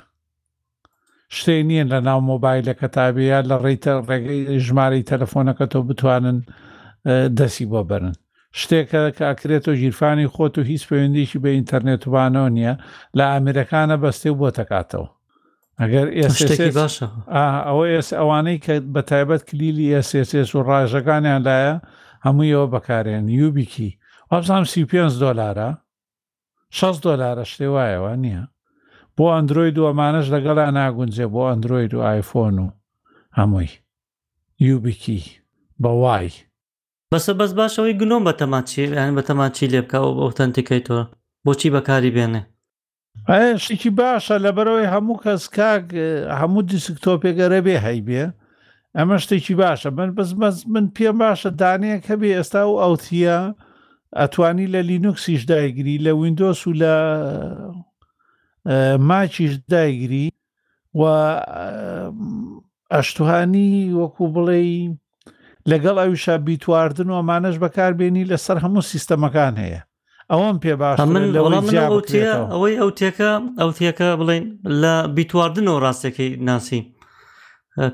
[1.36, 6.38] شتێن نییە لە ناو مۆبایلەکە تابەیە لە ڕێتە ڕێگەی ژمارەی تەلەفۆنەکە تۆ بتوانن
[7.38, 8.14] دەسی بۆ بەرن
[8.58, 12.74] شتێکە کاکرێتەوە ژیرفانی خۆت و هیچ پەیوەندیشی بە ئینتەرنێتوانەوە نییە
[13.18, 15.08] لە ئامرەکانە بەستێ بۆ تەکاتەوە
[15.80, 16.08] ئەگەر
[16.80, 17.08] باشە
[17.68, 21.76] ئەوە ئێس ئەوانەی کە بە تایبەت کلیلی ئسسس و ڕاژەکانیاندایە
[22.26, 23.90] هەموویەوە بەکارێن یوبیکی
[24.32, 25.70] وابزانام سی پێ دلارە
[26.72, 28.44] 6 دلارە شتێ وایەوە نییە
[29.16, 32.70] بۆ ئەندروۆی دووەمانش لەگەڵا ناگونجێ بۆ ئەندروۆید و آیفۆن و
[33.38, 33.72] هەمووی
[34.68, 35.22] یوبیکی
[35.82, 36.30] بە وای
[37.14, 40.98] بەسە بەس باشەوەی گنۆم بە تەماچی یان بە تەماچی لێ بکەوە بە ئۆتەنتیکەی تۆ
[41.46, 42.42] بۆچی بەکاری بێنێ
[43.64, 45.84] شتێکی باشە لەبەرەوەی هەموو کەس کاک
[46.40, 48.24] هەموو دیسکتۆپێگەرە بێ هەیبێ
[48.98, 50.32] ئەمە شتێکی باشە من بس
[50.74, 53.40] من پێم باشە دانەیەک هەبێ ئێستا و ئەوتیە
[54.20, 56.94] ئەتوانی لە لینوکسیش دایگری لە وینندۆس و لە
[59.10, 60.28] ماچیش دایگری
[61.00, 61.02] و
[62.94, 64.62] ئەشتوهانی وەکو بڵێ
[65.68, 69.82] لەگەڵ ئەویشە بیتواردن و ئەمانەش بەکاربیێنی لەسەر هەموو سیستەمەکان هەیە
[70.32, 71.24] ئەوەم پێ باش من
[72.52, 74.46] ئەوەی ئەو تێکە ئەو تێکە بڵین
[74.82, 76.82] لە بیتواردنەوە ڕاستەکەی ناسی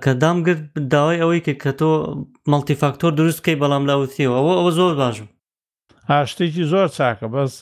[0.03, 0.61] کە دامگرت
[0.93, 1.91] داوای ئەوەی کە کە تۆ
[2.51, 5.27] مەڵتیفاکتۆر دروستکەی بەڵام لە وتیەوە ئەوە ئەوە زۆر باشم
[6.09, 7.53] هاشتێکی زۆر چاکە بەس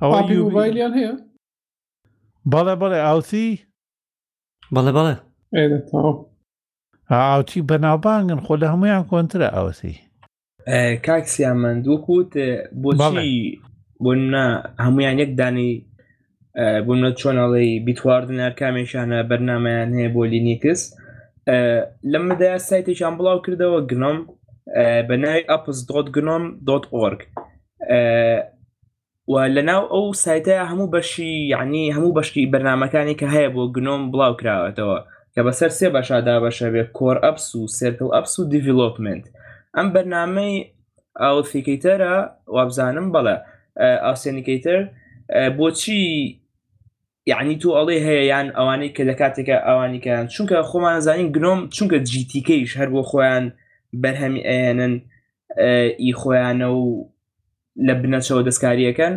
[0.00, 1.14] ئەوەیان هەیە
[2.52, 3.46] بەڵێ بڵێ ئاوتی
[4.74, 5.14] بەڵێ بەڵێ
[7.18, 9.94] ئاوتی بەناوبانگن خۆ لە هەمویان کۆنترە ئەوەسی
[11.06, 12.32] کاکسیان مندووکوت
[12.82, 13.32] بۆچی
[14.04, 14.46] بۆنا
[14.84, 15.70] هەمویان یەک دانی
[16.86, 20.80] بوونە چۆنەڵی بیتواردن ئەرکامێشانە بەرنمەیان هەیە بۆ لینیکس
[22.12, 24.18] لەمەدای سایتێکیان بڵاو کردەوە گنۆم
[25.08, 27.20] بە ناوی ئەپس دۆت گنۆم دۆت ئۆرگ
[29.32, 34.32] و لەناو ئەو سایتە هەموو بەشی یعنی هەموو بەشتی بەرنمەکانی کە هەیە بۆ گنۆم بڵاو
[34.40, 34.98] کراوەتەوە
[35.40, 39.24] کە بەسەر سێ بەشادا بەشەوێت کۆر ئەپس و سرکل ئەپس و دیڤلوپمنت
[39.76, 40.54] ئەم بەرنامەی
[41.22, 42.14] ئاوتفیکەیتەرە
[42.54, 43.36] وابزانم بەڵە
[44.08, 44.80] ئاسێنیکەیتەر
[45.58, 46.02] بۆچی
[47.32, 51.98] یعنی تو ئەڵێ هەیە یان ئەوانەی کە لە کاتێکە ئەوانیکەیان چونکە خۆمان زانین گنۆم چونکە
[52.10, 53.44] جیتیکەیش هەر بۆ خۆیان
[54.02, 54.94] بەرهەمی ئەێنن
[56.02, 56.84] ئی خۆیانە و
[57.86, 59.14] لە بنەچەوە دەستکاریەکەن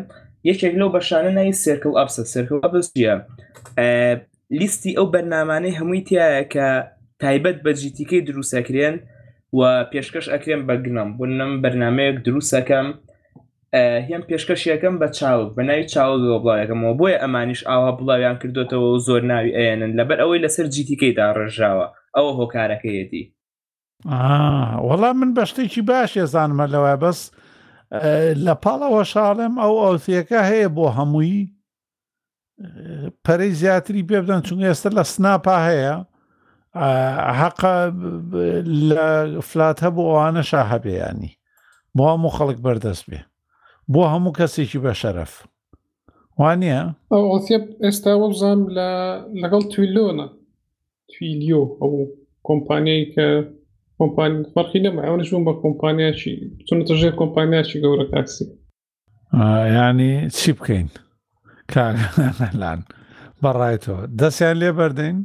[0.49, 3.15] یەکێک لەو بەشانە نای سرکل ئەپسە سرکل ئەپسە
[4.59, 6.67] لیستی ئەو بەرنمانەی هەمووی تایە کە
[7.23, 8.95] تایبەت بە جیتیکەی دروسەکرێن
[9.57, 9.61] و
[9.91, 12.87] پێشکەش ئەکرێن بەگنم بنم بەرنمەیەک دروسەکەم
[14.07, 19.91] هێم پێشکەشیەکەم بە چاوک بەناوی چاوەوە بڵاوەکەمەوە بۆیە ئەمانیش ئاوا بڵاویان کردوێتەوە زۆر ناوی ئەێنن
[19.99, 23.23] لەبەر ئەوەی لەسەر جیتیکەیدا ڕژاوە ئەوە هۆکارەکەیەتی
[24.87, 27.19] وەڵا من بەشتێکی باش ێزانمە لەوە بەس
[28.45, 31.43] لە پاڵەوە شاڵێم ئەو ئەوسیەکە هەیە بۆ هەمووی
[33.25, 35.95] پەرەی زیاتری پێ بدەن چون ئێستا لە سناپا هەیە
[37.41, 37.59] حق
[38.89, 39.07] لە
[39.49, 41.31] فلات هەبوو ئەوانە شا هەبێیانی
[41.97, 43.21] بۆ هەموو خەڵک بەردەست بێ
[43.93, 45.33] بۆ هەموو کەسێکی بە شەرف
[46.39, 46.79] وانە
[47.11, 48.89] ئەو ئەسیب ئێستا وەزانام لە
[49.41, 50.27] لەگەڵ تویلۆنە
[51.11, 51.91] تویلیۆ ئەو
[52.47, 53.25] کۆمپانیایی کە
[53.99, 56.33] کۆمپانیفەرقی نەما ئەوەش بووم بە کۆمپانیاچی
[56.67, 58.45] چونەتەژێ کۆمپانیاچی گەورە کاکسی
[59.77, 60.89] ینی چی بکەین
[61.75, 62.79] کارلان
[63.43, 65.17] بەڕایەوە دەستیان لێ بەردەین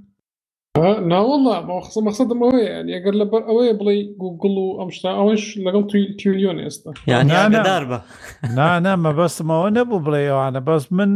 [1.11, 5.83] ناوەڵە مەخصە مەخسەدم ئەوەیە ئەگەر لەبەر ئەوەیە بڵێ گوگل و ئەمشتا ئەوەش لەگەڵ
[6.21, 7.99] تریلیۆن ئێستا یاندار بە
[8.57, 11.13] نانە مەبەستمەوە نەبوو بڵێ ئەوانە بەس من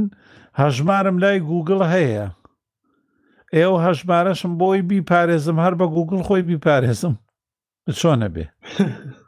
[0.61, 2.27] هەژمارم لای گوگل هەیە
[3.57, 7.15] ئێوە هەژمارەشم بۆی بیپارێزم هەر بە گوگل خۆی بیپارێزم
[8.01, 8.47] چۆنە بێ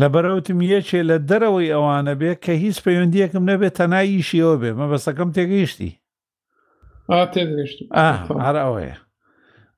[0.00, 5.28] لە بەرەوتم یەکێ لە دەرەوەی ئەوانە بێ کە هیچ پەیوەندیەکم نەبێت تەناییشیەوە بێ مە بەسەکەم
[5.36, 5.92] تێگەیشتی
[8.44, 8.96] هەر ئەوەیە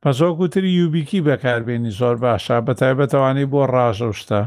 [0.03, 4.43] پەسۆکوتری یوبیکی بەکاربێنی زۆر باشە بە تایبەتەوانی بۆ ڕاژە شتە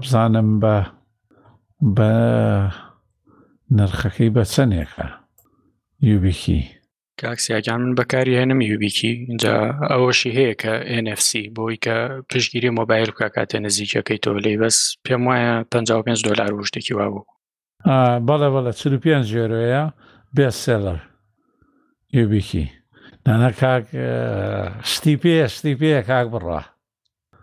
[0.00, 0.76] بزانم بە
[1.96, 2.12] بە
[3.76, 5.06] نرخەکەی بە چەندێکە
[6.10, 6.62] یوبیکی
[7.20, 9.54] کاکسیاگیان من بەکاری هێنم یوبیکی اینجا
[9.90, 10.72] ئەوەشی هەیە کە
[11.04, 11.94] NFC بۆی کە
[12.30, 17.24] پشگیری مۆبایل بکە کاتێ نزیکەکەی تۆ لێ بەس پێم وایە 55 دلار وشتێکی وابوو
[18.28, 19.84] بەڵێ بەڵە 45 ژێرۆەیە
[20.36, 20.98] بێ سێلەر
[22.18, 22.66] یوبیکی
[23.28, 23.84] نانە کاک
[24.84, 26.60] شتی پێ شتی پێ کاک بڕە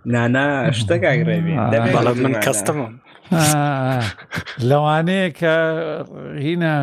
[0.05, 1.55] نانا شتەکگرێبی
[1.95, 2.93] بەڵام من کەستەمم
[4.69, 5.53] لەوانەیە کە
[6.45, 6.73] هینە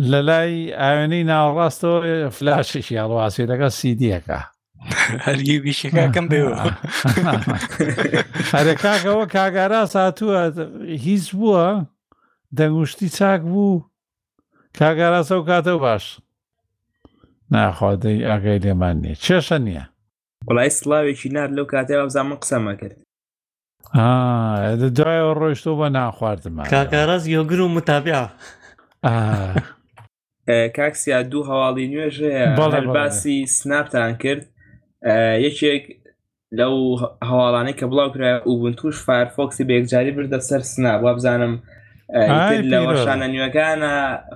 [0.00, 4.40] لە لای ئاوێنەی ناوەڕاستەوە فلاشش یاڕواسێتەکە سیدیەکە
[5.26, 6.56] هەرگیشەکەم بێوە
[8.54, 10.42] هەرکاکەوە کاگارا ساتووە
[11.06, 11.66] هیچ بووە
[12.58, 13.80] دەنگشتی چاک بوو
[14.78, 16.04] کاگاراسە و کاتە باش
[17.52, 19.84] ناخوادەی ئاگای لێمان نییە چێشە نییە
[20.48, 22.96] وڵای سلاوێکی نار لەو کاتەوە بزانمە قسەمە کرد
[24.96, 28.16] دوایەوە ڕۆیشتۆ بە ناخواردمە کاکاراز یۆگر و متابع
[30.76, 32.46] کاکسیا دوو هەواڵی نوێژەیە
[32.96, 34.44] باسی سناپتان کرد
[35.46, 35.84] یەکێک
[36.58, 36.74] لەو
[37.30, 41.54] هەواڵانەی کە بڵاوکرا وبنتوش فارفۆکسی بێکجاری بردە سەر سناب وابزانم
[42.72, 43.92] لە وەشانە نوێەکانە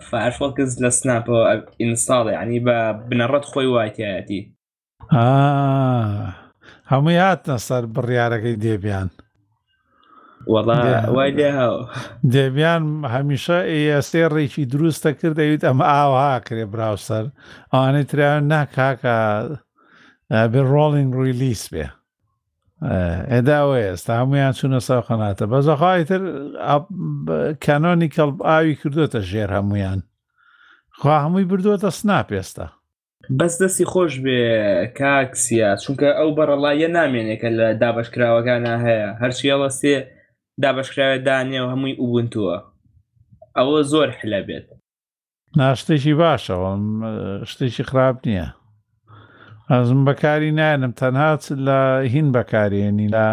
[0.08, 1.42] فارفۆکس لە سناپەوە
[1.80, 2.76] ئینستاڵی عنی بە
[3.08, 4.40] بنەڕەت خۆی وایتیایەتی
[6.92, 9.08] هەمووی هاتنە سەر بڕیارەکەی دێبیان
[10.48, 12.82] دەبیان
[13.14, 17.24] هەمیشە ئێستێ ڕێکی دروستە کرد دەویت ئەمە ئاوا کرێ براوسەر
[17.72, 19.16] ئەوانەی تریان ناکاکە
[20.52, 21.86] بێ ڕۆڵینگ ریلیس بێ
[23.32, 26.22] ئێداوە ئێستا هەمویان چوونە ساو خەناتە بەزەخوای تر
[27.64, 29.98] کانۆنی کەڵب ئاوی کردوتە ژێر هەمویان
[30.98, 32.66] خوا هەمووی بردووەتە سناپ ئێستا
[33.38, 34.40] بەس دەستی خۆش بێ
[34.98, 39.96] کاکسیا چونکە ئەو بەڕەڵایە نامێنێکە لە دابشکراوەکانە هەیە هەرچیەڵەستێ
[40.60, 42.56] دابشکراوە دانێ و هەمووی ئوبنتووە
[43.56, 44.66] ئەوە زۆر حلە بێت
[45.58, 46.70] ناشتێکی باشەوە
[47.50, 48.48] شتێکی خراپ نییە
[49.72, 51.30] ئەزم بەکاری نانم تەنها
[51.66, 51.78] لە
[52.14, 53.26] هین بەکارێنی لە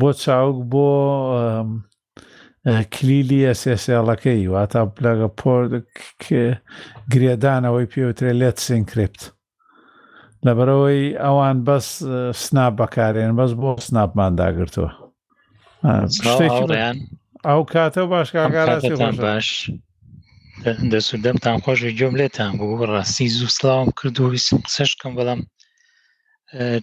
[0.00, 0.88] بۆ چاوک بۆ
[2.94, 5.62] کلیلی ئەسێسیڵەکەی واتە لەگە پۆر
[7.12, 9.20] گرێدانەوەی پێوترێت لێت سینکرپت
[10.46, 11.86] لەبەرەوەی ئەوان بەس
[12.42, 14.90] سناب بەکارێن بەس بۆ سناپمان داگرتووە
[15.84, 18.28] ئەو کاتە باش
[19.24, 19.46] باش
[20.92, 25.40] دەسوودەمتان خۆشی جۆم لێتان بوو ڕاستی زوو سلاوم کرد و ویسم قسەشکەم بەڵام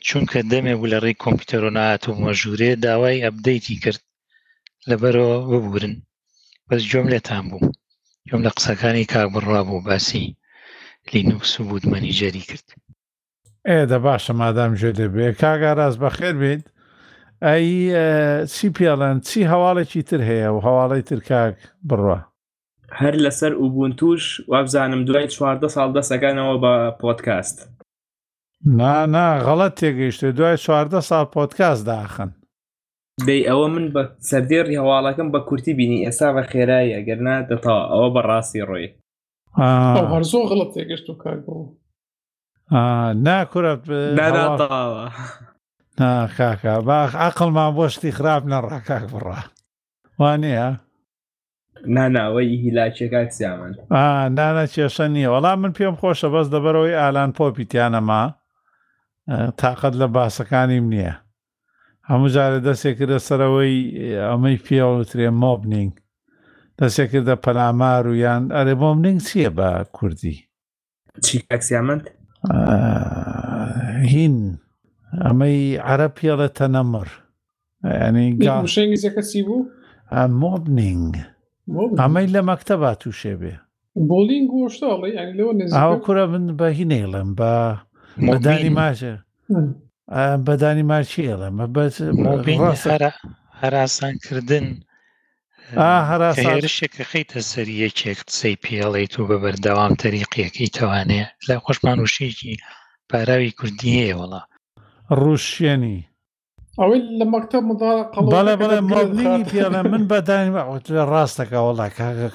[0.07, 4.01] چونکە دەمێ بوو لە ڕێی کۆمپیوتەر و ناتوم مەژورێ داوای ئەبدەیتی کرد
[4.89, 5.95] لەبەرەوە ببورن
[6.67, 7.71] بەس جۆم لێتان بوو
[8.27, 10.37] جۆم لە قسەکانی کابڕا بوو باسی
[11.13, 12.67] لینوکس بوو منیجەری کرد
[13.71, 16.63] ئێدە باشە مادام ژێ دەبێ کاگاراز بەخێر بێت
[17.47, 21.55] ئەی چی پیاڵەن چی هەواڵێکی تر هەیە و هەواڵی ترکاک
[21.89, 22.19] بڕە
[23.01, 27.57] هەر لەسەر ئوبوون توش وابزانم دوای چواردە ساڵ دەسەکانەوە بە پۆتکاست
[28.79, 32.29] نانا غەڵەت تێگەیشتێ دوای چواردە ساڵ پۆتکاس داخن
[33.27, 38.09] دەی ئەوە من بە سەردێری هەواڵەکەم بە کورتی بینی ئێستا بە خێرایە گەرنا دەتەوە ئەوە
[38.15, 38.87] بەڕاستی ڕۆی
[40.11, 41.59] هەرزۆ غڵەت تێگەشت و کارەوە
[43.27, 43.83] ناکورەت
[44.17, 45.03] ناداتەوە
[45.99, 49.41] ناکاکە باخ عقلمان بۆشتی خراپ نەڕاکک بڕە
[50.19, 50.67] وانەیە
[51.95, 53.71] ناناوەی هیلاچێکاکسیامان
[54.35, 58.23] نانە کێشە نییە وەڵام من پێم خۆشە بەس دەبەرەوەی ئالان پۆپیتیانەما
[59.59, 61.13] تااقەت لە باسەکانیم نییە
[62.09, 63.75] هەموو جارە دەستێکردە سەرەوەی
[64.29, 65.93] ئەمەی پێوترێ مۆبنینگ
[66.79, 70.35] دەستێکردە پەلامار و یان ئەرێ بۆمنینگ چییە بە کوردی
[71.25, 72.03] چی ئەکسیامەند
[74.13, 74.35] هین
[75.25, 75.59] ئەمەی
[75.91, 77.07] عرە پێڵە تەنەمر
[78.01, 79.59] ینیشەکەسی بوو
[80.41, 81.13] مۆبنینگ
[82.01, 83.55] ئەمەی لە مەکتەبا تووشێ بێ
[84.09, 85.13] بۆلینگ گۆشتاڵی
[86.05, 87.51] کورە من بە هینێڵم بە
[88.27, 89.15] مدانی ماژە
[90.47, 91.95] بەدانی ماچیێڵەمە بەس
[93.61, 94.67] هەراسانکردن
[96.09, 102.53] هەراشێکە خیتە سەر یەکێک قسەی پێڵێت و بە بەردەوام تەریقیەکەی تەوانێ لە خۆشمان وشێکی
[103.09, 104.41] پاراوی کوردیەیە وڵە
[105.23, 105.97] ڕوشێنی
[106.79, 107.63] ئەوەی لە مەکتب
[108.33, 110.51] بەڵێ بڵێ مڵنی پیاە من بەدانی
[110.95, 111.87] لە ڕاستەکە وڵا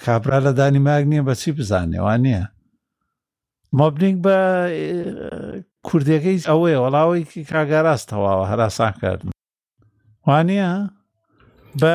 [0.04, 2.44] کابرا لە دانی ماگ نییە بەچی بزانێوان نییە
[3.78, 4.36] مۆبنیک بە
[5.86, 9.30] کوردەکەی ئەوەیە وەڵاوەیەکی کاگەڕاست تەواوە هەراسان کردن
[10.28, 10.72] وانە
[11.80, 11.90] بە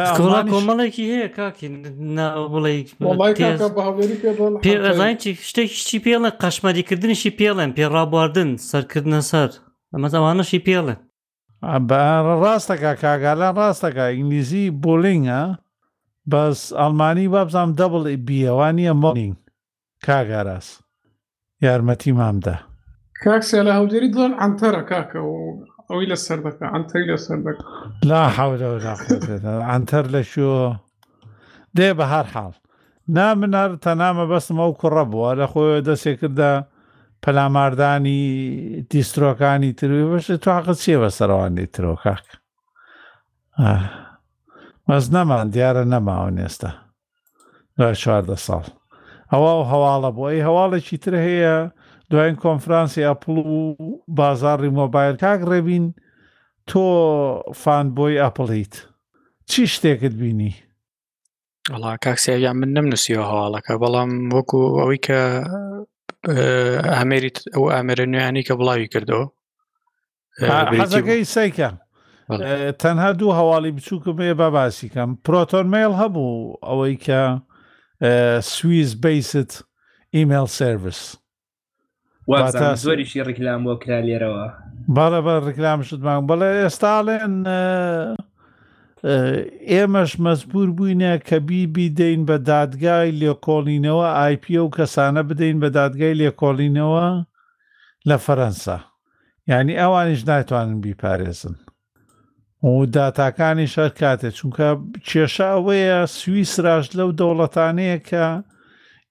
[0.54, 1.68] کۆمەڵێکی هەیە کاکی
[2.54, 5.10] بڵێ
[5.50, 9.50] شتێکی شتی پێڵە قەشمەریکردنیشی پێڵێن پێڕابواردن سەرکردنە سەر
[9.94, 10.96] ئەمە زەوانەشی پێڵێ
[12.44, 15.42] ڕاستەکە کاگالان ڕاستەکە ئینگلیزی بۆلینگە
[16.32, 19.36] بەس ئەلمانی وابزانام دەبڵ بیەوانە مۆنینگ
[20.06, 20.68] کاگاراس
[21.66, 22.56] یارمەتی مامدا
[23.24, 25.38] کاکسە لە هەودێری دڵن ئەتەرە کاکەەوە
[25.90, 27.64] ئەوی لە سەر دەکە ئەتەری لە سەر دەکە
[28.10, 30.50] لا حەوەتەر لە شو
[31.78, 32.54] دێ بە هەر حاڵ
[33.18, 36.52] نامنار تەنامە بەسمە و کوڕە بووە لە خۆی دەسێ کردە
[37.26, 38.20] پەلاماردانی
[38.94, 42.26] دیسترۆکانی تروی بەشە توقت چێوە سەروانی ترۆکاک
[44.88, 46.72] مەز نەمان دیارە نەماوە ئێستا
[48.02, 48.66] چواردە ساڵ
[49.32, 51.56] ئەوە و هەواڵە بۆ ئەی هەواڵێکی تر هەیە
[52.12, 53.62] دوایین کۆنفرانسی ئەپل و
[54.18, 55.86] بازاری مۆبایل کاک ڕێبین
[56.70, 56.84] تۆ
[57.62, 58.74] فان بۆی ئەپڵیت
[59.50, 60.54] چی شتێکت بینی؟
[61.74, 65.20] وڵا کاکسیاویان من نەمنووسیەوە هەواڵەکە بەڵام وەکو ئەوەی کە
[66.98, 69.26] ئامێریت ئەو ئامێرە نوێیانی کە بڵاوی کردەوە
[70.82, 71.70] حەزەکەی سیکە
[72.82, 77.22] تەنها دوو هەواڵی بچووکم ێ بە باسیکەم پرۆتۆنمەیل هەبوو ئەوەی کە
[78.54, 79.52] سویز بیست
[80.16, 81.02] ئیمل سرویس
[82.88, 84.46] زۆریشی ڕیکلام بۆ کرا لێرەوە
[84.98, 87.34] بەڵە بە ڕیکلام شتمان بەڵێ ئێستاڵێن
[89.72, 96.18] ئێمەش مەزبور بووینە کە بیبی دەین بە دادگای لێکۆڵینەوە آیپ و کەسانە بدەین بە دادگای
[96.22, 97.06] لێکۆڵینەوە
[98.10, 98.78] لە فەرەنسا
[99.52, 101.56] یعنی ئەوانیش ناتوانن بیپارێزن
[102.82, 104.68] و داتاکانی شەر کاتێ چونکە
[105.08, 108.26] کێشا ئەوەیە سویسراش لەو دەوڵەتانەیە کە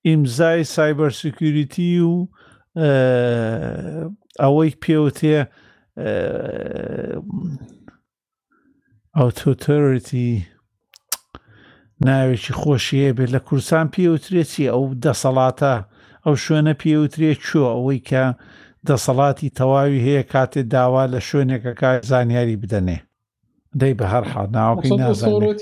[0.06, 2.14] ئیمزای سایبەر سکیوریتی و
[4.42, 5.36] ئەوەی پێوتێ
[9.20, 10.26] ئۆتۆتۆریتی
[12.06, 15.74] ناوێکی خۆشیە بێت لە کورسان پێوترێتی ئەو دەسەڵاتە
[16.24, 18.24] ئەو شوێنە پێوترێ چوە ئەوەی کە
[18.88, 22.98] دەسەڵاتی تەواوی هەیە کاتێ داوا لە شوێنێکەکە زانیاری بدەنێ
[23.80, 25.60] دەی بە هەر حال ناوکی نازانێت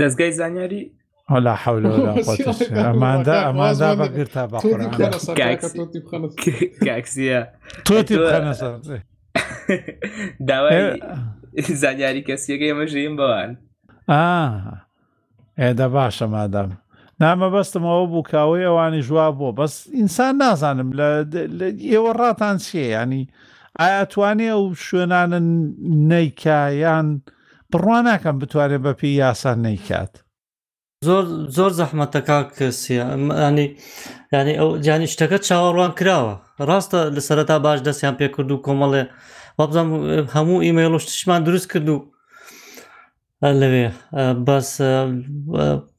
[0.00, 0.82] دەستگای زانیاری
[1.32, 1.84] هەلا حول
[2.86, 4.58] ئەماندا ئەمادا بەگر تا بە
[7.88, 8.16] تۆتی
[10.48, 10.90] داوای
[11.82, 13.50] زانیاری کەسیەکە ئێمە ژیم بەوان
[15.60, 16.68] ئێدە باشە مادەم
[17.22, 20.90] نامە بەستم ئەوە بوو کاوەی ئەوانی ژوا بۆ بەس ئینسان نازانم
[21.58, 23.24] لە ئێوە ڕاتان چێ ینی
[23.80, 25.40] ئایا توانێ ئەو شوێنانە
[26.10, 27.06] نەیکایان
[27.72, 30.12] بڕوا ناکەم بتوانێت بە پێی یاسان نەیکات
[31.06, 31.24] زۆر
[31.56, 33.66] زۆر زەحمەتە کاکەسیانی
[34.34, 36.34] ینی ئەو جانی شتەکە چاوەڕوان کراوە
[36.68, 39.04] ڕاستە لە سەرەتا باش دەستیان پێ کرد و کۆمەڵێ
[39.58, 39.94] وابزانام
[40.34, 41.96] هەموو ئیمەیلۆش تشمان دروست کردو
[43.60, 43.86] لەوێ
[44.46, 44.70] بەس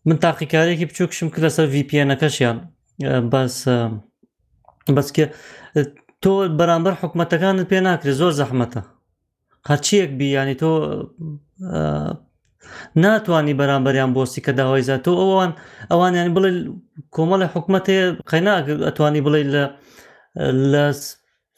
[0.08, 2.58] من تاقیکارێکی بچووکشم کرد لەسەر VPNەکەشیان
[3.34, 3.56] بەس
[4.98, 5.26] بەسکە
[6.24, 8.82] تۆ بەرامبەر حکوومەتەکانت پێ ناکرێت زۆر زەحمەتە
[9.70, 10.70] هەرچیەک بیانی تۆ
[13.04, 15.52] ناتوانانی بەرامبەریان بۆسی کە داوای زات تۆ ئەوان
[15.92, 16.50] ئەوانیان بڵێ
[17.16, 17.86] کۆمەڵی حکوومەت
[18.32, 19.64] قەیناکرد ئەتوانی بڵێ لە
[20.72, 20.86] لە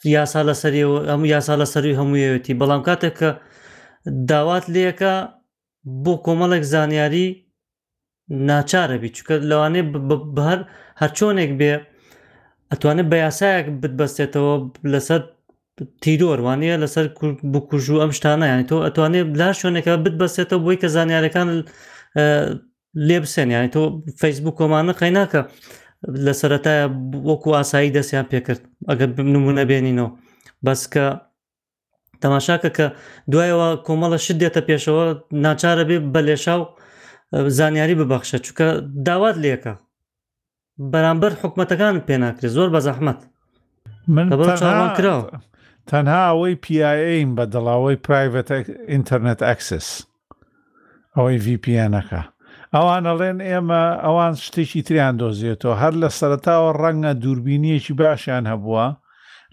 [0.05, 3.29] یاسا لەسەریەوە هەموو یاسا لەسەری هەموویەتی بەڵام کاتێک کە
[4.29, 5.11] داوات لەکە
[6.03, 7.25] بۆ کۆمەڵێک زانیاری
[8.49, 9.81] ناچارەبی چکە لەوانێ
[10.37, 10.59] بەر
[11.01, 11.71] هەرچۆنێک بێ
[12.71, 14.53] ئەتوانێت بە یاسایەک بتبەستێتەوە
[14.93, 15.21] لەسەر
[16.03, 17.05] تیرۆوانەیە لەسەر
[17.53, 21.47] بکوژ و ئەم شتانیان تۆ ئەتوانێت لار شوێنەکە بتبەسێتەوە بۆی کە زانیارەکان
[23.07, 23.81] لێ بسێنیانی تۆ
[24.21, 25.41] فەیسبوو کۆمانە قەیناکە
[26.25, 26.85] لە سەتایە
[27.29, 30.09] وەکو ئاسایی دەستیان پێکرد ئەگەر نمونە بێنینەوە
[30.65, 31.05] بەس کە
[32.21, 32.87] تەماشاکە کە
[33.31, 35.05] دوایەوە کۆمەڵە شت دێتە پێشەوە
[35.43, 36.61] ناچارە بێ بە لێشاو
[37.57, 38.67] زانیاری ببەخشە چونکە
[39.07, 39.73] داوات لێکە
[40.91, 43.19] بەرامبەر حکوومەتەکان پێناکرێت زۆر بە زەحمت
[44.15, 44.27] من
[44.97, 45.37] کراوە
[45.89, 48.49] تەنها ئەوەی پیایم بە دڵاوەی پرایڤەت
[48.91, 49.87] ئینتەرنێت ئەکسس
[51.15, 52.21] ئەوەی VPNەکە
[52.75, 58.87] ئەوان ئەڵێن ئێمە ئەوان شتێکی تریان دۆزیێتەوە هەر لە سەرتاوە ڕەنگە دووربینیەکی باشیان هەبووە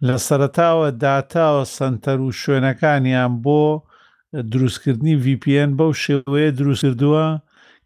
[0.07, 3.63] لە سەرتاوە داتاوە سنتەر و شوێنەکانیان بۆ
[4.53, 7.25] دروستکردنی VPN بەو شێوەیە دروستکردووە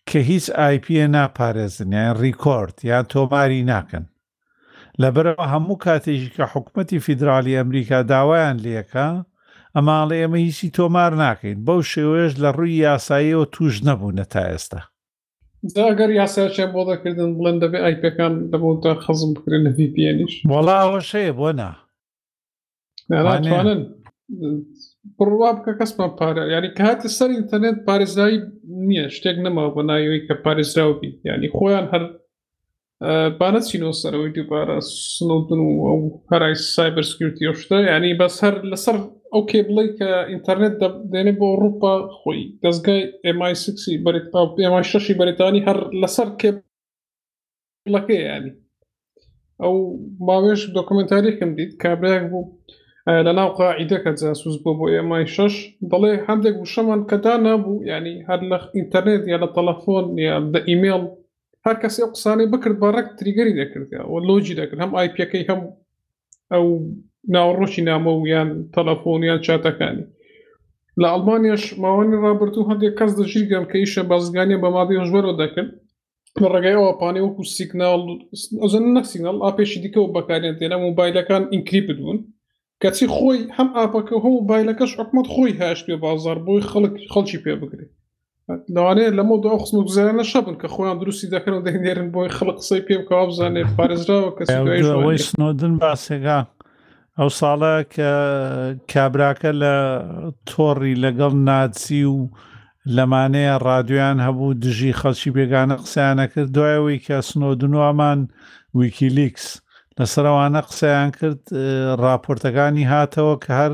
[0.09, 4.05] کە هیچ آیP ناپارێزن یان ریکۆرد یان تۆماری ناکەن
[5.03, 9.09] لەبەرەوە هەموو کاتێکی کە حکوومەتی فیدراالی ئەمریکا داوایان لێکە
[9.77, 14.83] ئەماڵێ ئێمە هیچی تۆمار ناکەین بەو شێوەیەش لە ڕووی یاساییەوە توش نەبوونە تا ئێستا
[15.67, 21.49] ئەگەر یاساچە بۆ دەکردن بڵند دەبێ ئایپەکان دەبوون تا خەزم بکرێن لە VPNش وەڵاوەشەیە بۆ
[21.61, 21.71] نا
[23.11, 23.81] ناتوانن
[25.17, 28.39] پڕوا بکە کەسمان پارە ینی کە هاتە سەر ئینتەرنێت پارێزایی
[28.89, 32.03] نییە شتێک نەمەوە بە ناوی کە پارێزراوبی ینی خۆیان هەر
[33.39, 34.77] بانە چینۆ سەرەوەی دووبارە
[35.19, 36.01] سنوتن و ئەو
[36.31, 38.97] هەرای سایبەرسکیوتی ئەو شتە ینی بەس هەر لەسەر
[39.35, 42.43] اوكي okay blayka internet خوي rupa khoy
[43.27, 43.75] ام mi6
[44.37, 46.55] ام mi6 baritani هر لسر ke
[47.89, 48.63] لك يعني
[49.63, 52.53] او ما بيش دوكيومنتاري كم ديت كابلاك بو
[53.09, 55.45] آه، لنا قاعده كذا سوز بو ام اي 6
[55.85, 61.09] ضلي حمدك وشمن كدانا بو يعني هاد لخ انترنت يا التليفون يا الايميل
[61.67, 65.75] هر كسي اقصاني بكر بارك تريجري ذاكر ولوجي ذاكر هم اي بي كي هم
[66.53, 66.91] او
[67.37, 70.05] ناوەڕۆشی نامە و یان تەلەفۆنیان چاتەکانی
[71.03, 75.69] لە ئەڵمانیاش ماوەنی ڕابرت و هەندێک کەس دەژیرگەم کە ئیشە بازگانیە بە مادی هەژبەرەوە دەکەن
[76.53, 78.01] ڕێگای ئەوپانێ وەکو سیگناڵ
[78.63, 82.19] ئەزن نەکسسیگناڵ ئاپێشی دیکە و بەکارێن تێنە موبایلەکان ئینکریپت بوون
[82.83, 87.55] کەچی خۆی هەم ئاپەکە هەم موبایلەکەش حکومت خۆی هاش پێ بازار بۆی خەڵک خەڵکی پێ
[87.61, 87.91] بگرێت
[88.75, 92.81] لەوانەیە لەمە دا خسم گوزارانە شەبن کە خۆیان دروستی دەکەن و دەهێنێرن بۆی خەڵق قسەی
[92.87, 94.49] پێ بکە بزانێت پارێزراوە کەس
[95.31, 96.39] سنۆدن باسێگا
[97.21, 98.11] ئەو ساڵە کە
[98.93, 99.75] کابراکە لە
[100.51, 102.19] تۆڕی لەگەڵ ناچی و
[102.97, 108.19] لەمانەیە ڕادیۆیان هەبوو دژی خەڵکی بێگانە قسەیانە کرد دوایەوەی کە سنۆدنوامان
[108.79, 109.47] ویکیلیکس
[109.99, 111.43] لەسەرەوانە قسەیان کرد
[112.05, 113.73] راپۆرتەکانی هاتەوە کە هەر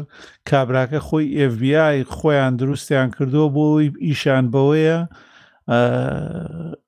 [0.51, 4.99] کابراکە خۆی FBI خۆیان دروستیان کردووە بۆی ئیشان بەوەیە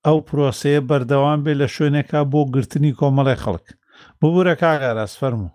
[0.07, 3.67] ئەو پرۆسەیە بەردەوام بێ لە شوێنێکا بۆ گرتنی کۆمەڵی خەڵک
[4.21, 5.51] ببوورە کاگەڕاستفەرمو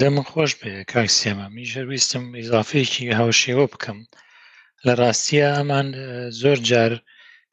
[0.00, 3.98] دەمە خۆش بێ کاکسێمە میژەویستم ئیزافەیەکی هاوشێوە بکەم
[4.86, 5.88] لە ڕاستیە ئەمان
[6.40, 6.92] زۆر جار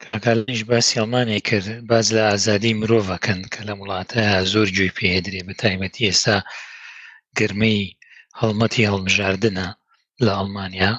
[0.04, 4.20] کاکارنیش باسی ئەڵمانێ کرد باز لە ئازادی مرۆڤەکەن کە لە وڵاتە
[4.52, 6.36] زۆر گوێی پێدرێ بە تایبەتی ئێستا
[7.38, 7.82] گرمەی
[8.40, 9.66] هەڵمەتی هەڵمژاردنە
[10.24, 10.92] لە ئەڵمانیا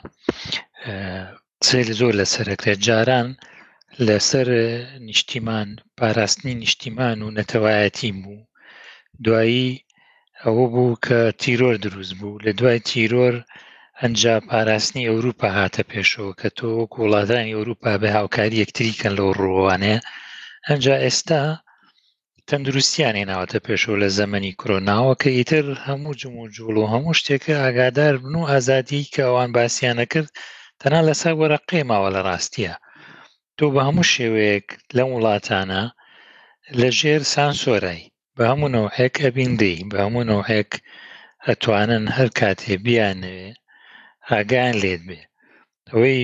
[1.68, 3.28] سێل زۆر لە سەرەکرێت جاران
[4.08, 4.48] لەسەر
[5.08, 5.68] نیشتیمان
[5.98, 8.42] پاراستنی نیشتیمان و نەتەوایەتی بوو
[9.26, 9.70] دوایی
[10.44, 13.36] ئەوە بوو کە تیرۆر دروست بوو لە دوای تیرۆر
[14.02, 16.68] ئەنجا پاراستنی ئەوروپا هاتە پێشەوە کە تۆ
[17.02, 20.00] وڵاتانی ئەوروپا بە هاوکاری یەکتریکەن لەو ڕۆوانەیە
[20.68, 21.42] ئەنجا ئێستا
[22.50, 27.54] تەندروستیانی ناوەتە پێشەوە لە زەمەنی کۆناوە کە ئیتر هەموو جم و جوڵ و هەموو شتێکە
[27.64, 30.30] ئاگادار بن و ئازادی کە ئەوان باسییانە کرد
[30.82, 32.74] تەنا لەسەر وەرە قێماوە لە ڕاستیە
[33.58, 34.68] تۆ بە هەموو شێوەیەک
[34.98, 35.84] لەم وڵاتانە
[36.80, 38.06] لە ژێر سانسۆرایی
[38.38, 40.72] بە هەموو نەوحەیەک ئەبیندی بە هەموو نەوحەیەک
[41.48, 43.48] ئەتوانن هەر کاتێ بیانەوێ
[44.30, 45.20] ئاگیان لێت بێ
[45.92, 46.20] ئەوەی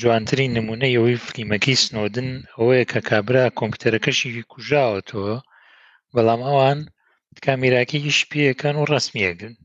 [0.00, 5.34] جوانترین نمونەی ئەوەی فلیمەکی سنۆدن ئەوەیە کە کابرا کۆمپیوتەرەکەشی کوژاوەتەوە
[6.14, 6.78] بەڵام ئەوان
[7.44, 9.56] کامیراکیش پێەکەن و ڕسمیەگرن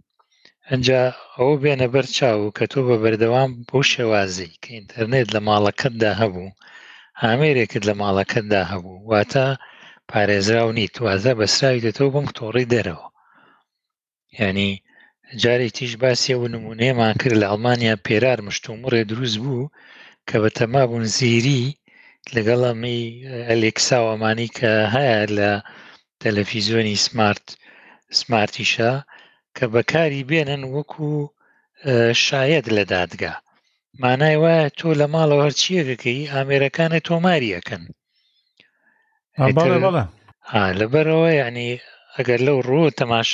[0.69, 1.03] ئەجا
[1.37, 6.55] ئەو بێنە بەر چاو کە تۆ بە بەردەوام بۆ شێوازی کە ئینتەرنێت لە ماڵەکەتدا هەبوو
[7.23, 9.47] هامێرێکت لە ماڵەکەتدا هەبوو واتە
[10.11, 13.07] پارێزراو نیت وازە بەسراوی دێتەوە بم تۆڕی دەرەوە
[14.39, 14.71] ینی
[15.41, 19.71] جارێک تیش باسیە و نمونەیەمان کرد لە ئەڵمانیا پێرار مشتومڕێ دروست بوو
[20.27, 21.63] کە بە تەمابوون زیری
[22.35, 23.01] لەگەڵەمی
[23.47, 25.51] ئەلێکسا ئەمانی کە هەیە لە
[26.21, 27.45] تەلەفیزیۆنی سمارت
[28.19, 28.93] سمارتیشە
[29.57, 31.11] کە بەکاری بێنن وەکو
[32.25, 33.33] شاید لە دادگا
[34.01, 37.83] مانای وایە تۆ لە ماڵەوە هەرچیەکەی ئامێرەکانە تۆماریەکەن
[40.79, 41.71] لەبەرەوە ینی
[42.15, 43.29] ئەگەر لەو ڕوو تەماش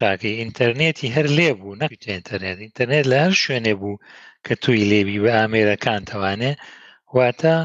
[0.00, 4.00] تاکەی ئینتەرنێتی هەر لێ بوو نەکوت ئینتەرنێت ئینتەرنێت لە هەر شوێنێ بوو
[4.46, 6.52] کە توی لێبی بە ئامێرەکان توانێ
[7.16, 7.56] واتە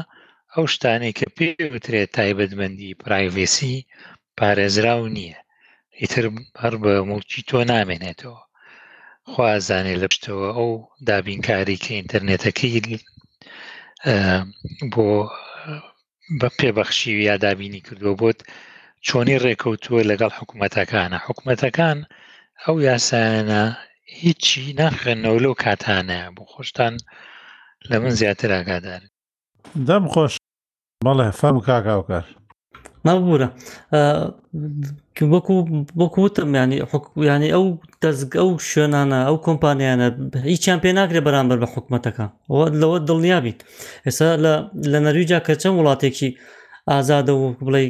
[0.54, 3.76] ئەو شتانی کە پێ بترێت تایبەتمەندی پرایڤسی
[4.38, 5.38] پارێزراو نییە
[6.00, 6.24] ئیتر
[6.62, 8.42] هەر بە مڵکی تۆ نامێنێتەوە
[9.30, 10.70] خوازانێ لە پشتەوە ئەو
[11.08, 12.78] دابینکاری کە ئینتەرنێتەکەی
[14.92, 15.08] بۆ
[16.40, 18.40] بە پێبەخشی و یادابینی کردووە بۆت
[19.06, 21.98] چۆنی ڕێکەوتووە لەگەڵ حکوومەتەکانە حکوومەتەکان
[22.64, 23.62] ئەو یاسایەنە
[24.20, 26.94] هیچی ناخێنەوە لەو کاتانە بۆ خۆشتان
[27.90, 29.02] لە من زیاتر ئاگادار
[29.88, 30.32] دەم خۆش
[31.04, 32.26] بەڵێ فەرم کاکاوکار
[33.08, 33.48] مەبوورە
[35.34, 35.56] وەکو
[36.02, 36.76] وەکوتم ینی
[37.30, 37.64] ینی ئەو
[38.02, 40.06] دەزگ ئەو شوێنانە ئەو کۆمپانیانە
[40.52, 42.26] هیچیان پێ ناکرێ بەرامبەر بە حکوومەتەکە
[42.80, 43.58] لەوە دڵنیابیت
[44.06, 44.28] ئێستا
[44.92, 46.30] لە نەرویجا کە چەند وڵاتێکی
[46.90, 47.82] ئازادە و بڵێ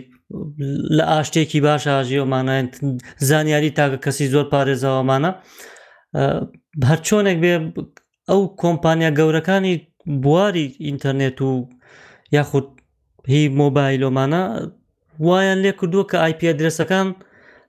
[0.97, 2.67] لە ئاشتێکی باش ئاژیەوەمانایەن
[3.29, 5.31] زانیاری تاکە کەسی زۆر پارێزەوەمانە
[6.89, 7.55] هەر چۆنێک بێ
[8.31, 9.75] ئەو کۆمپانیا گەورەکانی
[10.23, 11.51] بواری ئینتەرنێت و
[12.37, 12.69] یاخود
[13.33, 14.43] هی مۆبایلۆمانە
[15.27, 17.07] وایان لێ کردووە کە آیپ درێسەکان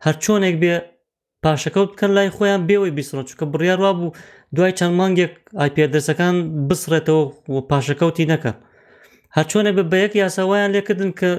[0.06, 0.74] هەرچۆنێک بێ
[1.44, 4.16] پاشەکەوت بکەن لای خۆیان بێەوەی بیسڕۆ چکە بڕیار وا بوو
[4.56, 5.32] دوای چەند مانگێک
[5.64, 6.36] آیپ درسەکان
[6.70, 7.24] بسرێتەوە
[7.54, 8.52] و پاشەکەوتی نەکە
[9.38, 11.30] هەرچۆنێک بە بەیەک یاساوایان لێکردن کە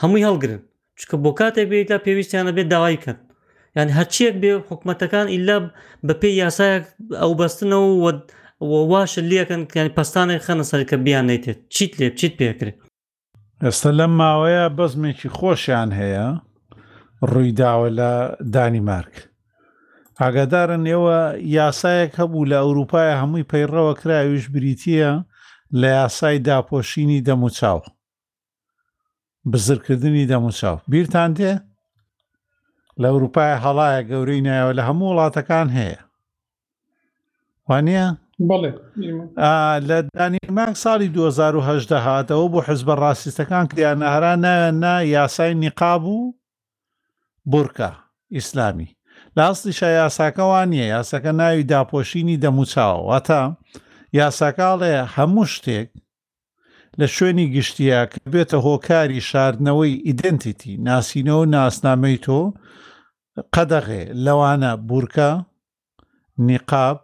[0.00, 0.60] هەمووی هەڵگرن
[1.00, 3.18] چکە بۆ کاتێک بێت تا پێویستیانە بێت داوای بکەن
[3.76, 5.56] یان هەرچیەک بێ حکوومەتەکان ئیلا
[6.06, 6.84] بە پێی یاسایەک
[7.20, 8.20] ئەو بەستنەوە وەد
[8.92, 12.78] واش لیەکەن کانی پستانی خەنە سەرکە بیان نیتێت چیت لێ چیت پێکرێت
[13.62, 16.26] ئێستا لەم ماوەیە بەزمێکی خۆشیان هەیە
[17.30, 18.12] ڕوویداوە لە
[18.54, 19.14] دانیمارک
[20.20, 21.20] ئاگادارن ئێوە
[21.56, 25.10] یاسایەک هەبوو لە ئەوروپایە هەمووی پەیڕەوە کراویش بریتە
[25.80, 27.80] لە یاسای داپۆشینی دەموچاو
[29.52, 31.52] بزرکردنی دەموچاو بیرتان دێ
[33.00, 35.98] لە ئەوروپای هەڵایە گەورەی نایەوە لە هەموو وڵاتەکان هەیە
[37.68, 38.04] وانە
[38.48, 38.70] بڵێ
[39.88, 46.18] لە دانیماک ساڵی 2010 هاتەوە بۆ حزبە ڕاستیستەکان کریان نەهرانە نا یاسای نیقاب و
[47.50, 47.90] بورکە
[48.36, 48.88] ئیسلامی
[49.38, 53.42] لاستیشە یاساکەوان نیە یاسەکە ناوی داپۆشینی دەموچاوە واتە
[54.20, 55.90] یاساکاڵێ هەموو شتێک
[56.98, 62.40] لە شوێنی گشتیە کە بێتە هۆکاری شاردنەوەی ئیدنتیتی ناسینەوە ناسنامەی تۆ
[63.54, 65.30] قەدەغێ لەوانە بورکە
[66.48, 67.00] نیقاب